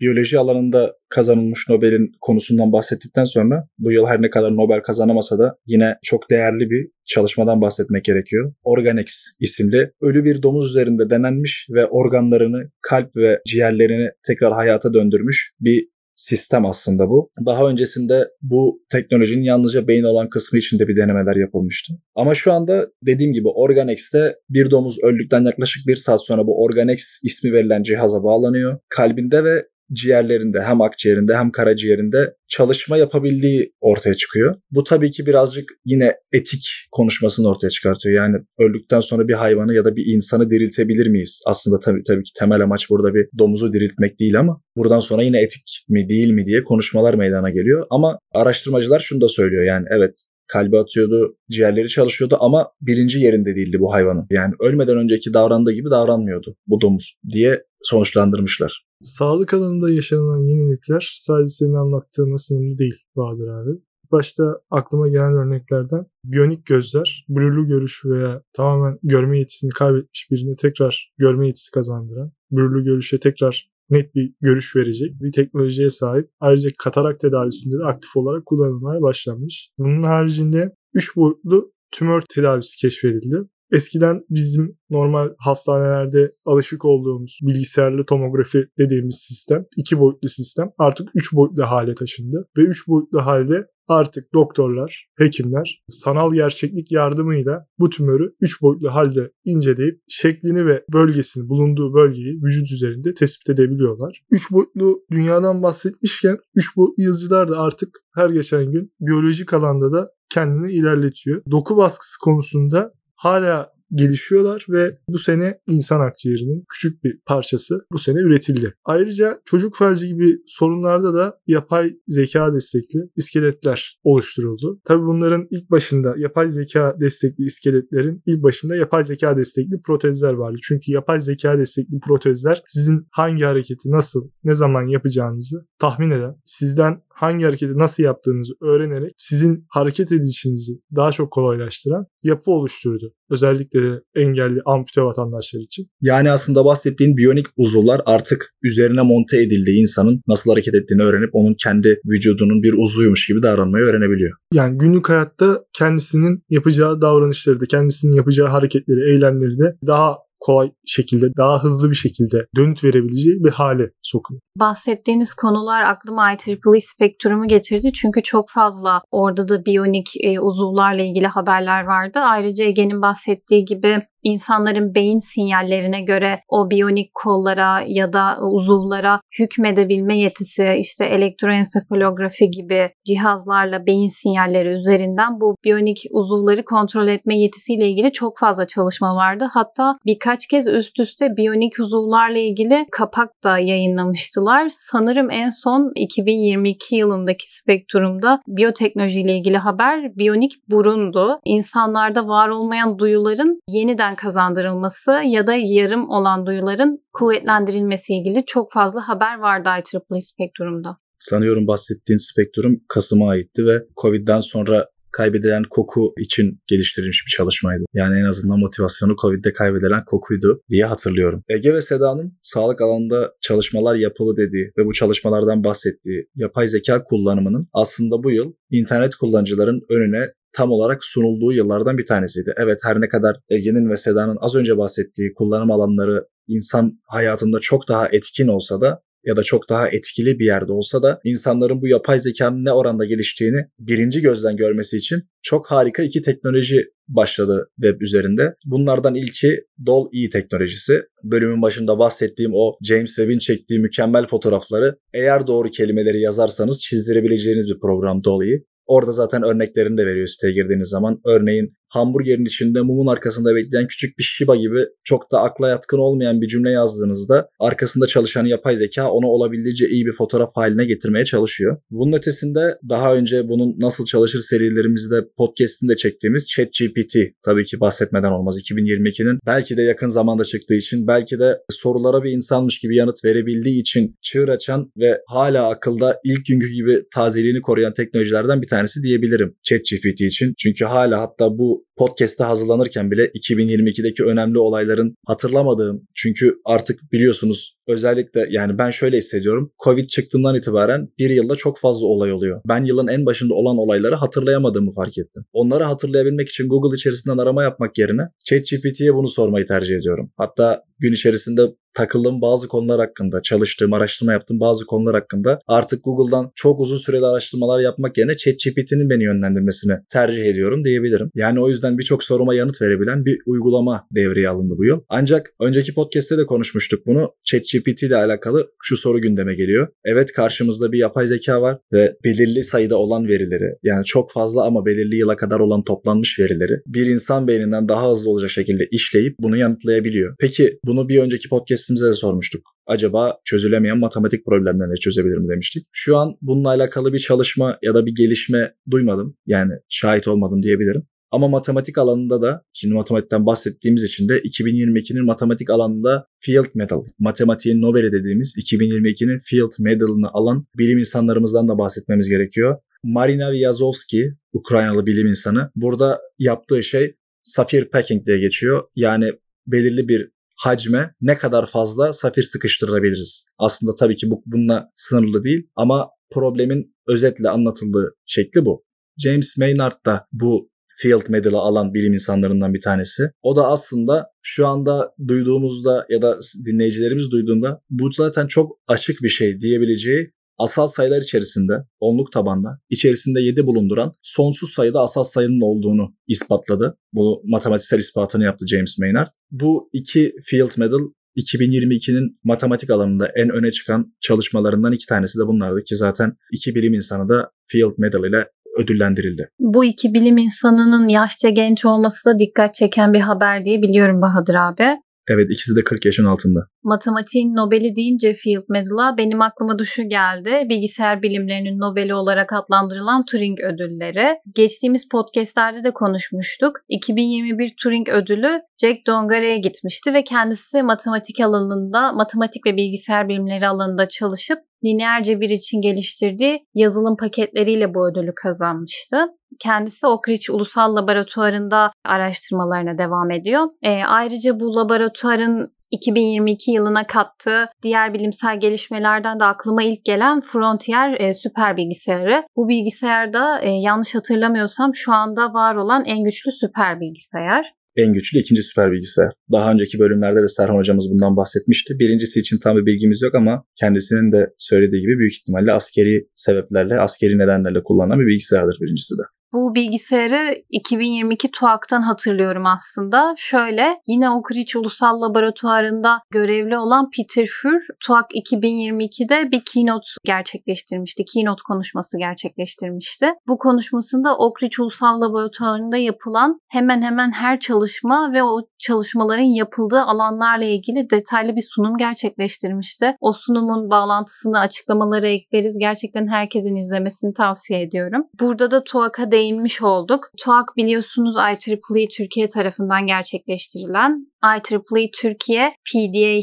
Biyoloji 0.00 0.38
alanında 0.38 0.94
kazanılmış 1.14 1.68
Nobel'in 1.68 2.12
konusundan 2.20 2.72
bahsettikten 2.72 3.24
sonra 3.24 3.68
bu 3.78 3.92
yıl 3.92 4.06
her 4.06 4.22
ne 4.22 4.30
kadar 4.30 4.56
Nobel 4.56 4.80
kazanamasa 4.80 5.38
da 5.38 5.56
yine 5.66 5.94
çok 6.02 6.30
değerli 6.30 6.70
bir 6.70 6.88
çalışmadan 7.04 7.60
bahsetmek 7.60 8.04
gerekiyor. 8.04 8.54
Organex 8.62 9.06
isimli 9.40 9.90
ölü 10.00 10.24
bir 10.24 10.42
domuz 10.42 10.70
üzerinde 10.70 11.10
denenmiş 11.10 11.66
ve 11.70 11.86
organlarını, 11.86 12.70
kalp 12.82 13.16
ve 13.16 13.40
ciğerlerini 13.46 14.10
tekrar 14.26 14.52
hayata 14.52 14.94
döndürmüş 14.94 15.52
bir 15.60 15.88
sistem 16.14 16.66
aslında 16.66 17.08
bu. 17.08 17.30
Daha 17.46 17.68
öncesinde 17.68 18.28
bu 18.42 18.82
teknolojinin 18.92 19.42
yalnızca 19.42 19.88
beyin 19.88 20.04
olan 20.04 20.28
kısmı 20.28 20.58
için 20.58 20.78
de 20.78 20.88
bir 20.88 20.96
denemeler 20.96 21.36
yapılmıştı. 21.36 21.94
Ama 22.14 22.34
şu 22.34 22.52
anda 22.52 22.86
dediğim 23.06 23.32
gibi 23.32 23.48
Organex'te 23.48 24.34
bir 24.50 24.70
domuz 24.70 24.98
öldükten 25.02 25.44
yaklaşık 25.44 25.86
bir 25.86 25.96
saat 25.96 26.24
sonra 26.24 26.46
bu 26.46 26.64
Organex 26.64 27.04
ismi 27.22 27.52
verilen 27.52 27.82
cihaza 27.82 28.22
bağlanıyor. 28.22 28.78
Kalbinde 28.88 29.44
ve 29.44 29.64
ciğerlerinde 29.92 30.62
hem 30.62 30.80
akciğerinde 30.80 31.36
hem 31.36 31.50
karaciğerinde 31.50 32.34
çalışma 32.48 32.96
yapabildiği 32.96 33.72
ortaya 33.80 34.14
çıkıyor. 34.14 34.54
Bu 34.70 34.84
tabii 34.84 35.10
ki 35.10 35.26
birazcık 35.26 35.72
yine 35.84 36.14
etik 36.32 36.62
konuşmasını 36.92 37.48
ortaya 37.48 37.70
çıkartıyor. 37.70 38.16
Yani 38.16 38.36
öldükten 38.58 39.00
sonra 39.00 39.28
bir 39.28 39.34
hayvanı 39.34 39.74
ya 39.74 39.84
da 39.84 39.96
bir 39.96 40.06
insanı 40.14 40.50
diriltebilir 40.50 41.06
miyiz? 41.06 41.40
Aslında 41.46 41.78
tabii, 41.78 42.02
tabii 42.06 42.22
ki 42.22 42.32
temel 42.38 42.60
amaç 42.60 42.90
burada 42.90 43.14
bir 43.14 43.26
domuzu 43.38 43.72
diriltmek 43.72 44.20
değil 44.20 44.38
ama 44.38 44.60
buradan 44.76 45.00
sonra 45.00 45.22
yine 45.22 45.42
etik 45.42 45.84
mi 45.88 46.08
değil 46.08 46.30
mi 46.30 46.46
diye 46.46 46.64
konuşmalar 46.64 47.14
meydana 47.14 47.50
geliyor. 47.50 47.86
Ama 47.90 48.18
araştırmacılar 48.34 49.00
şunu 49.00 49.20
da 49.20 49.28
söylüyor 49.28 49.64
yani 49.64 49.86
evet 49.90 50.14
kalbi 50.48 50.78
atıyordu, 50.78 51.36
ciğerleri 51.50 51.88
çalışıyordu 51.88 52.36
ama 52.40 52.68
bilinci 52.80 53.18
yerinde 53.18 53.56
değildi 53.56 53.76
bu 53.80 53.92
hayvanın. 53.92 54.26
Yani 54.30 54.54
ölmeden 54.60 54.96
önceki 54.96 55.34
davrandığı 55.34 55.72
gibi 55.72 55.90
davranmıyordu 55.90 56.56
bu 56.66 56.80
domuz 56.80 57.18
diye 57.32 57.62
sonuçlandırmışlar. 57.82 58.84
Sağlık 59.04 59.54
alanında 59.54 59.90
yaşanan 59.90 60.48
yenilikler 60.48 61.14
sadece 61.18 61.48
senin 61.48 61.74
anlattığın 61.74 62.36
sınırlı 62.36 62.78
değil 62.78 62.94
Bahadır 63.16 63.48
abi. 63.48 63.70
Başta 64.12 64.60
aklıma 64.70 65.08
gelen 65.08 65.32
örneklerden 65.32 66.06
biyonik 66.24 66.66
gözler, 66.66 67.26
blurlu 67.28 67.66
görüş 67.66 68.04
veya 68.04 68.42
tamamen 68.52 68.98
görme 69.02 69.38
yetisini 69.38 69.70
kaybetmiş 69.70 70.30
birine 70.30 70.56
tekrar 70.56 71.12
görme 71.18 71.46
yetisi 71.46 71.70
kazandıran, 71.70 72.32
blurlu 72.50 72.84
görüşe 72.84 73.20
tekrar 73.20 73.70
net 73.90 74.14
bir 74.14 74.34
görüş 74.40 74.76
verecek 74.76 75.22
bir 75.22 75.32
teknolojiye 75.32 75.90
sahip. 75.90 76.30
Ayrıca 76.40 76.68
katarak 76.78 77.20
tedavisinde 77.20 77.78
de 77.78 77.84
aktif 77.84 78.16
olarak 78.16 78.46
kullanılmaya 78.46 79.02
başlanmış. 79.02 79.70
Bunun 79.78 80.02
haricinde 80.02 80.74
3 80.94 81.16
boyutlu 81.16 81.72
tümör 81.90 82.20
tedavisi 82.20 82.76
keşfedildi. 82.76 83.36
Eskiden 83.74 84.20
bizim 84.30 84.78
normal 84.90 85.28
hastanelerde 85.38 86.30
alışık 86.46 86.84
olduğumuz 86.84 87.38
bilgisayarlı 87.42 88.06
tomografi 88.06 88.66
dediğimiz 88.78 89.16
sistem, 89.28 89.64
iki 89.76 89.98
boyutlu 89.98 90.28
sistem 90.28 90.70
artık 90.78 91.08
üç 91.14 91.32
boyutlu 91.32 91.62
hale 91.62 91.94
taşındı. 91.94 92.48
Ve 92.58 92.62
üç 92.62 92.88
boyutlu 92.88 93.26
halde 93.26 93.66
artık 93.88 94.34
doktorlar, 94.34 95.08
hekimler 95.18 95.82
sanal 95.88 96.34
gerçeklik 96.34 96.92
yardımıyla 96.92 97.66
bu 97.78 97.90
tümörü 97.90 98.34
3 98.40 98.62
boyutlu 98.62 98.94
halde 98.94 99.30
inceleyip 99.44 100.00
şeklini 100.08 100.66
ve 100.66 100.84
bölgesini, 100.92 101.48
bulunduğu 101.48 101.94
bölgeyi 101.94 102.40
vücut 102.44 102.72
üzerinde 102.72 103.14
tespit 103.14 103.48
edebiliyorlar. 103.48 104.20
3 104.30 104.50
boyutlu 104.50 105.04
dünyadan 105.10 105.62
bahsetmişken 105.62 106.38
3 106.54 106.76
boyutlu 106.76 107.02
yazıcılar 107.02 107.48
da 107.48 107.58
artık 107.58 107.88
her 108.14 108.30
geçen 108.30 108.72
gün 108.72 108.92
biyolojik 109.00 109.54
alanda 109.54 109.92
da 109.92 110.08
kendini 110.30 110.72
ilerletiyor. 110.72 111.42
Doku 111.50 111.76
baskısı 111.76 112.14
konusunda 112.20 112.92
hala 113.24 113.74
gelişiyorlar 113.94 114.66
ve 114.68 114.98
bu 115.08 115.18
sene 115.18 115.58
insan 115.66 116.00
akciğerinin 116.00 116.64
küçük 116.68 117.04
bir 117.04 117.20
parçası 117.26 117.86
bu 117.92 117.98
sene 117.98 118.18
üretildi. 118.18 118.74
Ayrıca 118.84 119.40
çocuk 119.44 119.76
felci 119.78 120.08
gibi 120.08 120.38
sorunlarda 120.46 121.14
da 121.14 121.38
yapay 121.46 121.94
zeka 122.08 122.54
destekli 122.54 123.00
iskeletler 123.16 123.98
oluşturuldu. 124.04 124.80
Tabi 124.84 125.06
bunların 125.06 125.46
ilk 125.50 125.70
başında 125.70 126.14
yapay 126.16 126.50
zeka 126.50 126.96
destekli 127.00 127.44
iskeletlerin 127.44 128.22
ilk 128.26 128.42
başında 128.42 128.76
yapay 128.76 129.04
zeka 129.04 129.36
destekli 129.36 129.82
protezler 129.82 130.32
vardı. 130.32 130.58
Çünkü 130.62 130.92
yapay 130.92 131.20
zeka 131.20 131.58
destekli 131.58 132.00
protezler 132.00 132.62
sizin 132.66 133.06
hangi 133.10 133.44
hareketi 133.44 133.90
nasıl, 133.90 134.30
ne 134.44 134.54
zaman 134.54 134.86
yapacağınızı 134.86 135.66
tahmin 135.78 136.10
eden, 136.10 136.36
sizden 136.44 137.02
hangi 137.14 137.44
hareketi 137.44 137.78
nasıl 137.78 138.02
yaptığınızı 138.02 138.52
öğrenerek 138.62 139.12
sizin 139.16 139.66
hareket 139.68 140.12
edişinizi 140.12 140.72
daha 140.96 141.12
çok 141.12 141.32
kolaylaştıran 141.32 142.06
yapı 142.22 142.50
oluşturdu. 142.50 143.12
Özellikle 143.30 143.82
de 143.82 144.00
engelli 144.14 144.60
ampute 144.66 145.02
vatandaşlar 145.02 145.60
için. 145.60 145.86
Yani 146.00 146.30
aslında 146.30 146.64
bahsettiğin 146.64 147.16
biyonik 147.16 147.46
uzuvlar 147.56 148.00
artık 148.06 148.54
üzerine 148.62 149.02
monte 149.02 149.42
edildiği 149.42 149.80
insanın 149.80 150.20
nasıl 150.28 150.50
hareket 150.50 150.74
ettiğini 150.74 151.02
öğrenip 151.02 151.30
onun 151.32 151.54
kendi 151.62 152.00
vücudunun 152.10 152.62
bir 152.62 152.74
uzvuymuş 152.78 153.26
gibi 153.26 153.42
davranmayı 153.42 153.84
öğrenebiliyor. 153.84 154.36
Yani 154.52 154.78
günlük 154.78 155.08
hayatta 155.08 155.64
kendisinin 155.78 156.42
yapacağı 156.50 157.00
davranışları 157.02 157.60
da, 157.60 157.66
kendisinin 157.66 158.16
yapacağı 158.16 158.48
hareketleri, 158.48 159.10
eylemleri 159.10 159.58
de 159.58 159.76
daha 159.86 160.16
kolay 160.44 160.70
şekilde, 160.86 161.26
daha 161.36 161.62
hızlı 161.62 161.90
bir 161.90 161.94
şekilde 161.94 162.46
dönüt 162.56 162.84
verebileceği 162.84 163.44
bir 163.44 163.50
hale 163.50 163.90
sokuyor. 164.02 164.40
Bahsettiğiniz 164.60 165.34
konular 165.34 165.82
aklıma 165.82 166.32
IEEE 166.32 166.80
spektrumu 166.80 167.48
getirdi. 167.48 167.92
Çünkü 167.92 168.22
çok 168.22 168.50
fazla 168.50 169.02
orada 169.10 169.48
da 169.48 169.66
biyonik 169.66 170.08
e, 170.20 170.40
uzuvlarla 170.40 171.02
ilgili 171.02 171.26
haberler 171.26 171.84
vardı. 171.84 172.18
Ayrıca 172.18 172.64
Ege'nin 172.64 173.02
bahsettiği 173.02 173.64
gibi 173.64 173.98
insanların 174.24 174.94
beyin 174.94 175.18
sinyallerine 175.18 176.00
göre 176.00 176.40
o 176.48 176.70
biyonik 176.70 177.14
kollara 177.14 177.82
ya 177.86 178.12
da 178.12 178.38
uzuvlara 178.52 179.20
hükmedebilme 179.38 180.18
yetisi 180.18 180.76
işte 180.78 181.04
elektroensefalografi 181.04 182.50
gibi 182.50 182.90
cihazlarla 183.04 183.86
beyin 183.86 184.08
sinyalleri 184.08 184.68
üzerinden 184.68 185.40
bu 185.40 185.56
biyonik 185.64 186.04
uzuvları 186.10 186.64
kontrol 186.64 187.08
etme 187.08 187.38
yetisiyle 187.38 187.88
ilgili 187.88 188.12
çok 188.12 188.38
fazla 188.38 188.66
çalışma 188.66 189.16
vardı. 189.16 189.48
Hatta 189.54 189.96
birkaç 190.06 190.46
kez 190.46 190.66
üst 190.66 191.00
üste 191.00 191.36
biyonik 191.36 191.80
uzuvlarla 191.80 192.38
ilgili 192.38 192.86
kapak 192.92 193.30
da 193.44 193.58
yayınlamıştılar. 193.58 194.68
Sanırım 194.68 195.30
en 195.30 195.50
son 195.50 195.92
2022 195.96 196.96
yılındaki 196.96 197.56
spektrumda 197.56 198.40
biyoteknolojiyle 198.48 199.36
ilgili 199.36 199.56
haber 199.56 200.16
biyonik 200.16 200.52
burundu. 200.70 201.38
İnsanlarda 201.44 202.28
var 202.28 202.48
olmayan 202.48 202.98
duyuların 202.98 203.60
yeniden 203.68 204.13
yeniden 204.14 204.16
kazandırılması 204.16 205.10
ya 205.26 205.46
da 205.46 205.54
yarım 205.54 206.08
olan 206.08 206.46
duyuların 206.46 206.98
kuvvetlendirilmesi 207.12 208.12
ilgili 208.12 208.44
çok 208.46 208.72
fazla 208.72 209.08
haber 209.08 209.38
vardı 209.38 209.68
IEEE 209.68 210.20
spektrumda. 210.20 210.96
Sanıyorum 211.18 211.66
bahsettiğin 211.66 212.18
spektrum 212.18 212.80
Kasım'a 212.88 213.30
aitti 213.30 213.66
ve 213.66 213.82
Covid'den 214.02 214.40
sonra 214.40 214.86
kaybedilen 215.12 215.62
koku 215.70 216.12
için 216.18 216.60
geliştirilmiş 216.66 217.22
bir 217.26 217.36
çalışmaydı. 217.36 217.84
Yani 217.94 218.20
en 218.20 218.24
azından 218.24 218.58
motivasyonu 218.58 219.16
Covid'de 219.22 219.52
kaybedilen 219.52 220.04
kokuydu 220.04 220.60
diye 220.68 220.84
hatırlıyorum. 220.84 221.42
Ege 221.48 221.74
ve 221.74 221.80
Seda'nın 221.80 222.38
sağlık 222.42 222.80
alanında 222.80 223.32
çalışmalar 223.40 223.94
yapılı 223.94 224.36
dediği 224.36 224.72
ve 224.78 224.86
bu 224.86 224.92
çalışmalardan 224.92 225.64
bahsettiği 225.64 226.26
yapay 226.34 226.68
zeka 226.68 227.04
kullanımının 227.04 227.68
aslında 227.72 228.22
bu 228.24 228.30
yıl 228.30 228.52
internet 228.70 229.14
kullanıcıların 229.14 229.80
önüne 229.90 230.32
tam 230.54 230.70
olarak 230.70 231.04
sunulduğu 231.04 231.52
yıllardan 231.52 231.98
bir 231.98 232.06
tanesiydi. 232.06 232.52
Evet 232.56 232.80
her 232.84 233.00
ne 233.00 233.08
kadar 233.08 233.36
Ege'nin 233.48 233.90
ve 233.90 233.96
Seda'nın 233.96 234.38
az 234.40 234.54
önce 234.54 234.78
bahsettiği 234.78 235.34
kullanım 235.34 235.70
alanları 235.70 236.26
insan 236.48 236.98
hayatında 237.06 237.60
çok 237.60 237.88
daha 237.88 238.08
etkin 238.08 238.48
olsa 238.48 238.80
da 238.80 239.02
ya 239.24 239.36
da 239.36 239.42
çok 239.42 239.68
daha 239.68 239.88
etkili 239.88 240.38
bir 240.38 240.46
yerde 240.46 240.72
olsa 240.72 241.02
da 241.02 241.20
insanların 241.24 241.82
bu 241.82 241.88
yapay 241.88 242.18
zekanın 242.18 242.64
ne 242.64 242.72
oranda 242.72 243.04
geliştiğini 243.04 243.66
birinci 243.78 244.20
gözden 244.20 244.56
görmesi 244.56 244.96
için 244.96 245.22
çok 245.42 245.70
harika 245.70 246.02
iki 246.02 246.22
teknoloji 246.22 246.84
başladı 247.08 247.70
web 247.82 248.00
üzerinde. 248.00 248.54
Bunlardan 248.64 249.14
ilki 249.14 249.64
Dall-E 249.86 250.30
teknolojisi. 250.30 251.02
Bölümün 251.22 251.62
başında 251.62 251.98
bahsettiğim 251.98 252.52
o 252.54 252.76
James 252.82 253.14
Webb'in 253.16 253.38
çektiği 253.38 253.78
mükemmel 253.78 254.26
fotoğrafları 254.26 254.96
eğer 255.14 255.46
doğru 255.46 255.70
kelimeleri 255.70 256.20
yazarsanız 256.20 256.80
çizdirebileceğiniz 256.80 257.70
bir 257.70 257.80
program 257.80 258.24
Dall-E. 258.24 258.64
Orada 258.86 259.12
zaten 259.12 259.42
örneklerini 259.42 259.98
de 259.98 260.06
veriyor 260.06 260.26
siteye 260.26 260.52
girdiğiniz 260.54 260.88
zaman. 260.88 261.20
Örneğin 261.26 261.76
hamburgerin 261.94 262.44
içinde 262.44 262.80
mumun 262.80 263.06
arkasında 263.06 263.56
bekleyen 263.56 263.86
küçük 263.86 264.18
bir 264.18 264.22
Shiba 264.22 264.56
gibi 264.56 264.80
çok 265.04 265.32
da 265.32 265.40
akla 265.40 265.68
yatkın 265.68 265.98
olmayan 265.98 266.40
bir 266.40 266.48
cümle 266.48 266.70
yazdığınızda 266.70 267.48
arkasında 267.60 268.06
çalışan 268.06 268.44
yapay 268.44 268.76
zeka 268.76 269.10
onu 269.10 269.26
olabildiğince 269.26 269.88
iyi 269.88 270.06
bir 270.06 270.12
fotoğraf 270.12 270.50
haline 270.54 270.84
getirmeye 270.84 271.24
çalışıyor. 271.24 271.76
Bunun 271.90 272.16
ötesinde 272.16 272.78
daha 272.88 273.14
önce 273.14 273.48
bunun 273.48 273.74
nasıl 273.78 274.06
çalışır 274.06 274.40
serilerimizde 274.50 275.16
podcast'inde 275.36 275.96
çektiğimiz 275.96 276.48
ChatGPT 276.48 277.16
tabii 277.44 277.64
ki 277.64 277.80
bahsetmeden 277.80 278.32
olmaz 278.32 278.58
2022'nin 278.60 279.38
belki 279.46 279.76
de 279.76 279.82
yakın 279.82 280.08
zamanda 280.08 280.44
çıktığı 280.44 280.74
için 280.74 281.06
belki 281.06 281.38
de 281.38 281.58
sorulara 281.70 282.24
bir 282.24 282.30
insanmış 282.30 282.78
gibi 282.78 282.96
yanıt 282.96 283.24
verebildiği 283.24 283.80
için 283.80 284.16
çığır 284.22 284.48
açan 284.48 284.92
ve 284.98 285.20
hala 285.26 285.68
akılda 285.68 286.20
ilk 286.24 286.46
günkü 286.46 286.68
gibi 286.68 287.02
tazeliğini 287.14 287.60
koruyan 287.60 287.94
teknolojilerden 287.94 288.62
bir 288.62 288.66
tanesi 288.66 289.02
diyebilirim 289.02 289.54
ChatGPT 289.62 290.20
için. 290.20 290.54
Çünkü 290.58 290.84
hala 290.84 291.20
hatta 291.20 291.58
bu 291.58 291.83
podcast'te 291.96 292.44
hazırlanırken 292.44 293.10
bile 293.10 293.26
2022'deki 293.26 294.24
önemli 294.24 294.58
olayların 294.58 295.14
hatırlamadığım 295.26 296.08
çünkü 296.14 296.56
artık 296.64 297.12
biliyorsunuz 297.12 297.76
özellikle 297.88 298.46
yani 298.50 298.78
ben 298.78 298.90
şöyle 298.90 299.16
hissediyorum. 299.16 299.72
Covid 299.84 300.08
çıktığından 300.08 300.56
itibaren 300.56 301.08
bir 301.18 301.30
yılda 301.30 301.56
çok 301.56 301.78
fazla 301.78 302.06
olay 302.06 302.32
oluyor. 302.32 302.60
Ben 302.68 302.84
yılın 302.84 303.08
en 303.08 303.26
başında 303.26 303.54
olan 303.54 303.76
olayları 303.76 304.14
hatırlayamadığımı 304.14 304.92
fark 304.92 305.18
ettim. 305.18 305.44
Onları 305.52 305.84
hatırlayabilmek 305.84 306.48
için 306.48 306.68
Google 306.68 306.94
içerisinden 306.96 307.38
arama 307.38 307.62
yapmak 307.62 307.98
yerine 307.98 308.22
ChatGPT'ye 308.44 309.14
bunu 309.14 309.28
sormayı 309.28 309.66
tercih 309.66 309.96
ediyorum. 309.96 310.30
Hatta 310.36 310.82
gün 310.98 311.12
içerisinde 311.12 311.62
takıldığım 311.94 312.40
bazı 312.40 312.68
konular 312.68 313.00
hakkında, 313.00 313.42
çalıştığım, 313.42 313.92
araştırma 313.92 314.32
yaptığım 314.32 314.60
bazı 314.60 314.86
konular 314.86 315.14
hakkında 315.14 315.58
artık 315.66 316.04
Google'dan 316.04 316.50
çok 316.54 316.80
uzun 316.80 316.98
süreli 316.98 317.26
araştırmalar 317.26 317.80
yapmak 317.80 318.18
yerine 318.18 318.36
ChatGPT'nin 318.36 319.10
beni 319.10 319.24
yönlendirmesini 319.24 319.92
tercih 320.12 320.44
ediyorum 320.44 320.84
diyebilirim. 320.84 321.30
Yani 321.34 321.60
o 321.60 321.68
yüzden 321.68 321.98
birçok 321.98 322.24
soruma 322.24 322.54
yanıt 322.54 322.82
verebilen 322.82 323.24
bir 323.24 323.38
uygulama 323.46 324.06
devreye 324.14 324.48
alındı 324.48 324.74
bu 324.78 324.84
yıl. 324.84 325.00
Ancak 325.08 325.50
önceki 325.60 325.94
podcast'te 325.94 326.38
de 326.38 326.46
konuşmuştuk 326.46 327.06
bunu. 327.06 327.32
ChatGPT 327.44 328.02
ile 328.02 328.16
alakalı 328.16 328.70
şu 328.82 328.96
soru 328.96 329.20
gündeme 329.20 329.54
geliyor. 329.54 329.88
Evet 330.04 330.32
karşımızda 330.32 330.92
bir 330.92 330.98
yapay 330.98 331.26
zeka 331.26 331.62
var 331.62 331.78
ve 331.92 332.16
belirli 332.24 332.62
sayıda 332.62 332.96
olan 332.96 333.28
verileri 333.28 333.76
yani 333.82 334.04
çok 334.04 334.32
fazla 334.32 334.64
ama 334.64 334.86
belirli 334.86 335.16
yıla 335.16 335.36
kadar 335.36 335.60
olan 335.60 335.84
toplanmış 335.84 336.38
verileri 336.40 336.72
bir 336.86 337.06
insan 337.06 337.48
beyninden 337.48 337.88
daha 337.88 338.10
hızlı 338.12 338.30
olacak 338.30 338.50
şekilde 338.50 338.86
işleyip 338.90 339.34
bunu 339.38 339.56
yanıtlayabiliyor. 339.56 340.34
Peki 340.40 340.78
bunu 340.86 341.08
bir 341.08 341.18
önceki 341.18 341.48
podcast'imize 341.84 342.06
de 342.06 342.14
sormuştuk. 342.14 342.62
Acaba 342.86 343.38
çözülemeyen 343.44 343.98
matematik 343.98 344.46
problemlerini 344.46 345.00
çözebilir 345.00 345.36
mi 345.36 345.48
demiştik. 345.48 345.86
Şu 345.92 346.16
an 346.16 346.36
bununla 346.42 346.68
alakalı 346.68 347.12
bir 347.12 347.18
çalışma 347.18 347.78
ya 347.82 347.94
da 347.94 348.06
bir 348.06 348.14
gelişme 348.14 348.74
duymadım. 348.90 349.36
Yani 349.46 349.72
şahit 349.88 350.28
olmadım 350.28 350.62
diyebilirim. 350.62 351.02
Ama 351.30 351.48
matematik 351.48 351.98
alanında 351.98 352.42
da 352.42 352.62
şimdi 352.72 352.94
matematikten 352.94 353.46
bahsettiğimiz 353.46 354.02
için 354.02 354.28
de 354.28 354.40
2022'nin 354.40 355.24
matematik 355.24 355.70
alanında 355.70 356.26
Field 356.40 356.66
Medal, 356.74 357.04
matematiğin 357.18 357.82
Nobel'i 357.82 358.12
dediğimiz 358.12 358.54
2022'nin 358.56 359.40
Field 359.44 359.72
Medal'ını 359.78 360.28
alan 360.32 360.66
bilim 360.78 360.98
insanlarımızdan 360.98 361.68
da 361.68 361.78
bahsetmemiz 361.78 362.28
gerekiyor. 362.28 362.78
Marina 363.04 363.52
Vyazovski, 363.52 364.32
Ukraynalı 364.52 365.06
bilim 365.06 365.26
insanı. 365.26 365.70
Burada 365.76 366.20
yaptığı 366.38 366.82
şey 366.82 367.14
safir 367.42 367.84
packing 367.84 368.26
diye 368.26 368.38
geçiyor. 368.38 368.82
Yani 368.96 369.30
belirli 369.66 370.08
bir 370.08 370.33
hacme 370.56 371.14
ne 371.20 371.36
kadar 371.36 371.66
fazla 371.66 372.12
safir 372.12 372.42
sıkıştırabiliriz. 372.42 373.48
Aslında 373.58 373.94
tabii 373.94 374.16
ki 374.16 374.30
bu 374.30 374.42
bununla 374.46 374.90
sınırlı 374.94 375.44
değil 375.44 375.68
ama 375.76 376.10
problemin 376.32 376.94
özetle 377.08 377.48
anlatıldığı 377.48 378.14
şekli 378.26 378.64
bu. 378.64 378.84
James 379.18 379.56
Maynard 379.58 380.06
da 380.06 380.26
bu 380.32 380.70
Field 380.96 381.28
Medal'ı 381.28 381.58
alan 381.58 381.94
bilim 381.94 382.12
insanlarından 382.12 382.74
bir 382.74 382.80
tanesi. 382.80 383.22
O 383.42 383.56
da 383.56 383.66
aslında 383.66 384.26
şu 384.42 384.66
anda 384.66 385.10
duyduğumuzda 385.28 386.06
ya 386.08 386.22
da 386.22 386.38
dinleyicilerimiz 386.66 387.30
duyduğunda 387.30 387.80
bu 387.90 388.12
zaten 388.12 388.46
çok 388.46 388.78
açık 388.88 389.22
bir 389.22 389.28
şey 389.28 389.60
diyebileceği 389.60 390.30
asal 390.58 390.86
sayılar 390.86 391.22
içerisinde 391.22 391.72
onluk 392.00 392.32
tabanda 392.32 392.68
içerisinde 392.90 393.40
7 393.40 393.66
bulunduran 393.66 394.12
sonsuz 394.22 394.70
sayıda 394.72 395.00
asal 395.00 395.22
sayının 395.22 395.60
olduğunu 395.60 396.14
ispatladı. 396.28 396.98
Bu 397.12 397.42
matematiksel 397.44 397.98
ispatını 397.98 398.44
yaptı 398.44 398.66
James 398.68 398.98
Maynard. 398.98 399.28
Bu 399.50 399.88
iki 399.92 400.32
Field 400.44 400.78
Medal 400.78 401.00
2022'nin 401.36 402.38
matematik 402.44 402.90
alanında 402.90 403.28
en 403.36 403.48
öne 403.48 403.70
çıkan 403.70 404.14
çalışmalarından 404.20 404.92
iki 404.92 405.06
tanesi 405.06 405.38
de 405.38 405.46
bunlardı 405.46 405.84
ki 405.84 405.96
zaten 405.96 406.32
iki 406.52 406.74
bilim 406.74 406.94
insanı 406.94 407.28
da 407.28 407.50
Field 407.66 407.94
Medal 407.98 408.24
ile 408.24 408.48
ödüllendirildi. 408.78 409.48
Bu 409.58 409.84
iki 409.84 410.14
bilim 410.14 410.38
insanının 410.38 411.08
yaşça 411.08 411.48
genç 411.50 411.84
olması 411.84 412.30
da 412.30 412.38
dikkat 412.38 412.74
çeken 412.74 413.12
bir 413.12 413.20
haber 413.20 413.64
diye 413.64 413.82
biliyorum 413.82 414.22
Bahadır 414.22 414.54
abi. 414.54 414.86
Evet 415.28 415.46
ikisi 415.50 415.76
de 415.76 415.84
40 415.84 416.04
yaşın 416.04 416.24
altında. 416.24 416.60
Matematiğin 416.82 417.56
Nobel'i 417.56 417.96
deyince 417.96 418.34
Field 418.34 418.62
Medal'a 418.68 419.18
benim 419.18 419.42
aklıma 419.42 419.78
düşü 419.78 420.02
geldi. 420.02 420.50
Bilgisayar 420.68 421.22
bilimlerinin 421.22 421.78
Nobel'i 421.78 422.14
olarak 422.14 422.52
adlandırılan 422.52 423.24
Turing 423.24 423.60
ödülleri. 423.60 424.38
Geçtiğimiz 424.54 425.08
podcastlerde 425.08 425.84
de 425.84 425.90
konuşmuştuk. 425.90 426.76
2021 426.88 427.74
Turing 427.82 428.08
ödülü 428.08 428.60
Jack 428.80 429.06
Dongare'ye 429.06 429.58
gitmişti 429.58 430.14
ve 430.14 430.24
kendisi 430.24 430.82
matematik 430.82 431.40
alanında, 431.40 432.12
matematik 432.12 432.66
ve 432.66 432.76
bilgisayar 432.76 433.28
bilimleri 433.28 433.68
alanında 433.68 434.08
çalışıp 434.08 434.58
lineer 434.84 435.24
cebir 435.24 435.50
için 435.50 435.80
geliştirdiği 435.80 436.66
yazılım 436.74 437.16
paketleriyle 437.16 437.94
bu 437.94 438.08
ödülü 438.08 438.34
kazanmıştı. 438.34 439.26
Kendisi 439.60 440.06
Oak 440.06 440.28
Ridge 440.28 440.52
Ulusal 440.52 440.96
Laboratuvarı'nda 440.96 441.92
araştırmalarına 442.04 442.98
devam 442.98 443.30
ediyor. 443.30 443.68
E, 443.82 444.04
ayrıca 444.04 444.60
bu 444.60 444.76
laboratuvarın 444.76 445.74
2022 445.90 446.70
yılına 446.70 447.06
kattığı 447.06 447.68
diğer 447.82 448.14
bilimsel 448.14 448.60
gelişmelerden 448.60 449.40
de 449.40 449.44
aklıma 449.44 449.82
ilk 449.82 450.04
gelen 450.04 450.40
Frontier 450.40 451.20
e, 451.20 451.34
süper 451.34 451.76
bilgisayarı. 451.76 452.42
Bu 452.56 452.68
bilgisayarda 452.68 453.60
e, 453.60 453.70
yanlış 453.70 454.14
hatırlamıyorsam 454.14 454.94
şu 454.94 455.12
anda 455.12 455.54
var 455.54 455.74
olan 455.74 456.04
en 456.04 456.24
güçlü 456.24 456.52
süper 456.52 457.00
bilgisayar 457.00 457.72
en 457.96 458.12
güçlü 458.12 458.38
ikinci 458.38 458.62
süper 458.62 458.92
bilgisayar. 458.92 459.32
Daha 459.52 459.72
önceki 459.72 459.98
bölümlerde 459.98 460.42
de 460.42 460.48
Serhan 460.48 460.76
hocamız 460.76 461.10
bundan 461.10 461.36
bahsetmişti. 461.36 461.98
Birincisi 461.98 462.40
için 462.40 462.58
tam 462.58 462.76
bir 462.76 462.86
bilgimiz 462.86 463.22
yok 463.22 463.34
ama 463.34 463.64
kendisinin 463.80 464.32
de 464.32 464.46
söylediği 464.58 465.02
gibi 465.02 465.18
büyük 465.18 465.32
ihtimalle 465.32 465.72
askeri 465.72 466.26
sebeplerle, 466.34 466.94
askeri 467.00 467.38
nedenlerle 467.38 467.82
kullanılan 467.82 468.20
bir 468.20 468.26
bilgisayardır 468.26 468.76
birincisi 468.80 469.14
de. 469.18 469.22
Bu 469.54 469.74
bilgisayarı 469.74 470.62
2022 470.70 471.50
TUAK'tan 471.50 472.02
hatırlıyorum 472.02 472.66
aslında. 472.66 473.34
Şöyle 473.36 474.00
yine 474.06 474.26
Ridge 474.26 474.78
Ulusal 474.78 475.20
Laboratuvarı'nda 475.20 476.20
görevli 476.30 476.78
olan 476.78 477.10
Peter 477.10 477.46
Fur 477.62 477.80
TUAK 478.00 478.26
2022'de 478.34 479.50
bir 479.50 479.62
keynote 479.72 480.08
gerçekleştirmişti. 480.24 481.24
Keynote 481.24 481.62
konuşması 481.66 482.18
gerçekleştirmişti. 482.18 483.26
Bu 483.48 483.58
konuşmasında 483.58 484.36
Ridge 484.62 484.82
Ulusal 484.82 485.20
Laboratuvarı'nda 485.20 485.96
yapılan 485.96 486.60
hemen 486.68 487.02
hemen 487.02 487.32
her 487.32 487.60
çalışma 487.60 488.32
ve 488.32 488.42
o 488.42 488.60
çalışmaların 488.78 489.54
yapıldığı 489.54 490.02
alanlarla 490.02 490.64
ilgili 490.64 491.10
detaylı 491.10 491.56
bir 491.56 491.66
sunum 491.74 491.96
gerçekleştirmişti. 491.96 493.16
O 493.20 493.32
sunumun 493.32 493.90
bağlantısını 493.90 494.58
açıklamalara 494.58 495.28
ekleriz. 495.28 495.78
Gerçekten 495.78 496.26
herkesin 496.28 496.76
izlemesini 496.76 497.34
tavsiye 497.34 497.82
ediyorum. 497.82 498.24
Burada 498.40 498.70
da 498.70 498.84
TUAK'a 498.84 499.30
değinmiş 499.44 499.82
olduk. 499.82 500.20
TUAK 500.44 500.76
biliyorsunuz 500.76 501.34
IEEE 501.36 502.08
Türkiye 502.08 502.48
tarafından 502.48 503.06
gerçekleştirilen 503.06 504.32
IEEE 504.44 505.10
Türkiye 505.20 505.76
PDA 505.92 506.40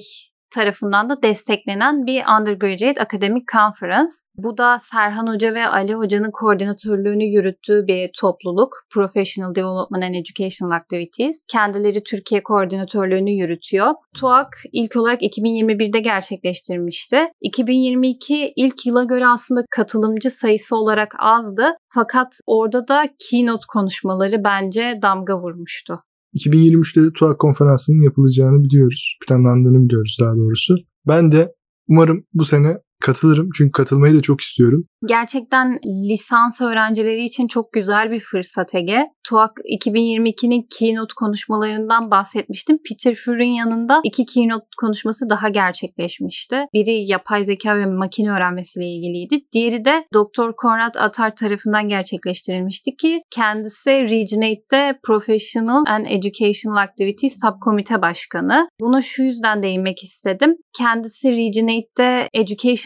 tarafından 0.52 1.10
da 1.10 1.22
desteklenen 1.22 2.06
bir 2.06 2.24
undergraduate 2.40 3.02
academic 3.02 3.44
conference. 3.52 4.12
Bu 4.36 4.58
da 4.58 4.80
Serhan 4.80 5.28
Hoca 5.28 5.54
ve 5.54 5.68
Ali 5.68 5.94
Hoca'nın 5.94 6.32
koordinatörlüğünü 6.32 7.24
yürüttüğü 7.24 7.88
bir 7.88 8.10
topluluk. 8.20 8.74
Professional 8.94 9.56
Development 9.56 10.04
and 10.04 10.16
Educational 10.16 10.76
Activities. 10.76 11.44
Kendileri 11.48 12.04
Türkiye 12.04 12.44
koordinatörlüğünü 12.44 13.32
yürütüyor. 13.32 13.94
TUAK 14.20 14.48
ilk 14.72 14.96
olarak 14.96 15.22
2021'de 15.22 16.00
gerçekleştirmişti. 16.00 17.20
2022 17.42 18.54
ilk 18.56 18.86
yıla 18.86 19.04
göre 19.04 19.28
aslında 19.28 19.64
katılımcı 19.72 20.30
sayısı 20.30 20.76
olarak 20.76 21.16
azdı. 21.20 21.74
Fakat 21.88 22.40
orada 22.46 22.88
da 22.88 23.04
keynote 23.30 23.66
konuşmaları 23.74 24.44
bence 24.44 25.00
damga 25.02 25.42
vurmuştu. 25.42 26.04
2023'te 26.34 27.04
de 27.04 27.14
TUAK 27.14 27.40
konferansının 27.40 28.04
yapılacağını 28.04 28.64
biliyoruz. 28.64 29.18
Planlandığını 29.28 29.86
biliyoruz 29.86 30.18
daha 30.22 30.36
doğrusu. 30.36 30.76
Ben 31.08 31.32
de 31.32 31.52
Umarım 31.92 32.26
bu 32.34 32.44
sene 32.44 32.78
katılırım 33.02 33.50
çünkü 33.58 33.72
katılmayı 33.72 34.18
da 34.18 34.22
çok 34.22 34.42
istiyorum. 34.42 34.84
Gerçekten 35.08 35.80
lisans 36.10 36.62
öğrencileri 36.62 37.24
için 37.24 37.48
çok 37.48 37.74
güzel 37.74 38.12
bir 38.12 38.20
fırsat 38.20 38.76
Ege. 38.76 39.08
TUAK 39.30 39.52
2022'nin 39.86 40.68
keynote 40.80 41.14
konuşmalarından 41.18 42.12
bahsetmiştim. 42.12 42.78
Peter 42.90 43.16
Fur'un 43.16 43.44
yanında 43.44 44.02
iki 44.04 44.26
keynote 44.26 44.66
konuşması 44.82 45.30
daha 45.30 45.50
gerçekleşmişti. 45.50 46.56
Biri 46.74 47.12
yapay 47.12 47.44
zeka 47.44 47.78
ve 47.78 47.86
makine 47.86 48.32
öğrenmesiyle 48.32 48.86
ilgiliydi. 48.88 49.46
Diğeri 49.54 49.86
de 49.86 50.06
Dr. 50.16 50.52
Konrad 50.58 50.96
Atar 50.96 51.36
tarafından 51.36 51.88
gerçekleştirilmişti 51.88 52.96
ki 52.96 53.22
kendisi 53.32 53.90
Regionate'de 53.92 55.00
Professional 55.04 55.84
and 55.88 56.06
Educational 56.10 56.84
Activities 56.84 57.36
Subkomite 57.42 58.02
Başkanı. 58.02 58.68
Buna 58.80 59.02
şu 59.02 59.24
yüzden 59.24 59.64
değinmek 59.64 60.04
istedim. 60.04 60.56
Kendisi 60.78 61.32
Regionate'de 61.32 62.28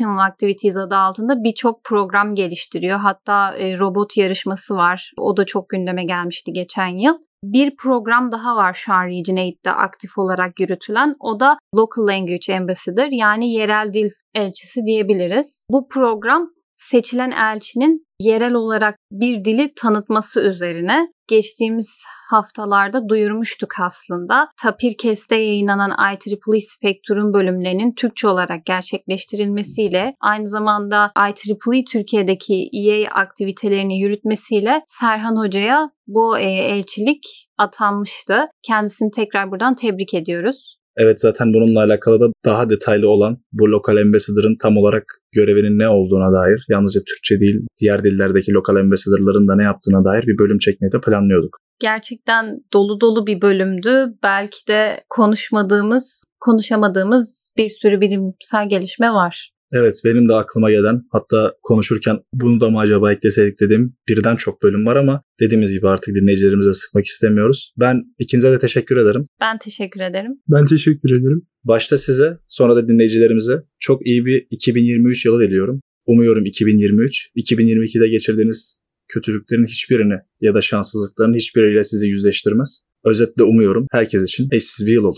Educational 0.06 0.28
Activities 0.28 0.78
adı 0.78 0.96
altında 0.96 1.44
birçok 1.44 1.84
program 1.84 2.36
geliştiriyor. 2.36 3.00
Hatta 3.00 3.58
e, 3.58 3.78
robot 3.80 4.18
yarışması 4.18 4.76
var. 4.76 5.12
O 5.18 5.38
da 5.38 5.46
çok 5.46 5.70
gündeme 5.70 6.04
gelmişti 6.04 6.54
geçen 6.54 6.88
yıl. 6.88 7.14
Bir 7.44 7.76
program 7.76 8.32
daha 8.32 8.56
var 8.56 8.74
şu 8.74 8.94
an 8.94 9.06
Region 9.06 9.38
8'de 9.38 9.72
aktif 9.72 10.18
olarak 10.18 10.60
yürütülen. 10.60 11.16
O 11.20 11.40
da 11.40 11.58
Local 11.76 12.08
Language 12.08 12.58
Ambassador 12.58 13.08
yani 13.12 13.54
yerel 13.54 13.94
dil 13.94 14.10
elçisi 14.34 14.82
diyebiliriz. 14.86 15.68
Bu 15.72 15.88
program 15.88 16.48
seçilen 16.74 17.32
elçinin 17.32 18.05
yerel 18.20 18.54
olarak 18.54 19.00
bir 19.12 19.46
dili 19.46 19.74
tanıtması 19.76 20.42
üzerine 20.42 21.08
geçtiğimiz 21.28 22.04
haftalarda 22.30 23.10
duyurmuştuk 23.10 23.80
aslında. 23.80 24.48
Tapirkes'te 24.62 25.36
yayınlanan 25.36 25.92
IEEE 26.12 26.62
Spectrum 26.62 27.34
bölümlerinin 27.34 27.94
Türkçe 27.96 28.28
olarak 28.28 28.66
gerçekleştirilmesiyle 28.66 30.16
aynı 30.22 30.48
zamanda 30.48 31.12
IEEE 31.18 31.84
Türkiye'deki 31.86 32.70
EA 32.74 33.12
aktivitelerini 33.12 34.00
yürütmesiyle 34.00 34.82
Serhan 34.88 35.36
Hoca'ya 35.36 35.90
bu 36.08 36.38
e, 36.38 36.46
elçilik 36.46 37.48
atanmıştı. 37.58 38.48
Kendisini 38.64 39.12
tekrar 39.12 39.52
buradan 39.52 39.76
tebrik 39.76 40.14
ediyoruz. 40.14 40.78
Evet 40.98 41.22
zaten 41.22 41.54
bununla 41.54 41.84
alakalı 41.84 42.20
da 42.20 42.26
daha 42.46 42.70
detaylı 42.70 43.10
olan 43.10 43.38
bu 43.54 43.72
lokal 43.72 43.98
ambassador'ın 43.98 44.58
tam 44.62 44.78
olarak 44.78 45.04
görevinin 45.36 45.80
ne 45.80 45.90
olduğuna 45.90 46.34
dair 46.34 46.66
yalnızca 46.70 47.00
Türkçe 47.00 47.40
değil 47.40 47.56
diğer 47.82 48.04
dillerdeki 48.04 48.52
lokal 48.52 48.76
ambassador'ların 48.76 49.48
da 49.48 49.56
ne 49.56 49.64
yaptığına 49.64 50.06
dair 50.06 50.24
bir 50.28 50.38
bölüm 50.38 50.60
çekmeyi 50.60 50.92
de 50.92 51.02
planlıyorduk. 51.02 51.58
Gerçekten 51.80 52.60
dolu 52.74 53.02
dolu 53.02 53.28
bir 53.28 53.42
bölümdü. 53.42 54.14
Belki 54.24 54.68
de 54.68 55.04
konuşmadığımız, 55.10 56.24
konuşamadığımız 56.40 57.54
bir 57.58 57.70
sürü 57.70 58.02
bilimsel 58.02 58.70
gelişme 58.70 59.14
var. 59.14 59.55
Evet 59.72 60.02
benim 60.06 60.30
de 60.30 60.34
aklıma 60.34 60.72
gelen 60.72 61.02
hatta 61.12 61.54
konuşurken 61.64 62.18
bunu 62.34 62.62
da 62.62 62.70
mı 62.70 62.80
acaba 62.80 63.14
ekleseydik 63.14 63.60
dediğim 63.60 63.96
birden 64.10 64.36
çok 64.36 64.64
bölüm 64.64 64.86
var 64.86 64.96
ama 64.96 65.24
dediğimiz 65.40 65.72
gibi 65.72 65.88
artık 65.88 66.16
dinleyicilerimize 66.16 66.74
sıkmak 66.74 67.06
istemiyoruz. 67.06 67.74
Ben 67.80 68.04
ikinize 68.20 68.52
de 68.52 68.60
teşekkür 68.60 68.98
ederim. 68.98 69.28
Ben 69.42 69.58
teşekkür 69.58 70.02
ederim. 70.02 70.32
Ben 70.48 70.64
teşekkür 70.64 71.12
ederim. 71.12 71.48
Başta 71.64 71.98
size 71.98 72.38
sonra 72.48 72.76
da 72.76 72.88
dinleyicilerimize 72.88 73.64
çok 73.80 74.08
iyi 74.08 74.26
bir 74.26 74.48
2023 74.52 75.26
yılı 75.26 75.42
diliyorum. 75.42 75.82
Umuyorum 76.06 76.46
2023, 76.46 77.30
2022'de 77.36 78.08
geçirdiğiniz 78.08 78.82
kötülüklerin 79.08 79.66
hiçbirini 79.66 80.14
ya 80.42 80.54
da 80.54 80.62
şanssızlıkların 80.62 81.34
hiçbiriyle 81.34 81.84
sizi 81.84 82.08
yüzleştirmez. 82.08 82.86
Özetle 83.06 83.44
umuyorum 83.44 83.88
herkes 83.92 84.24
için 84.24 84.48
eşsiz 84.52 84.88
bir 84.88 84.94
yıl 84.94 85.04
olur. 85.04 85.18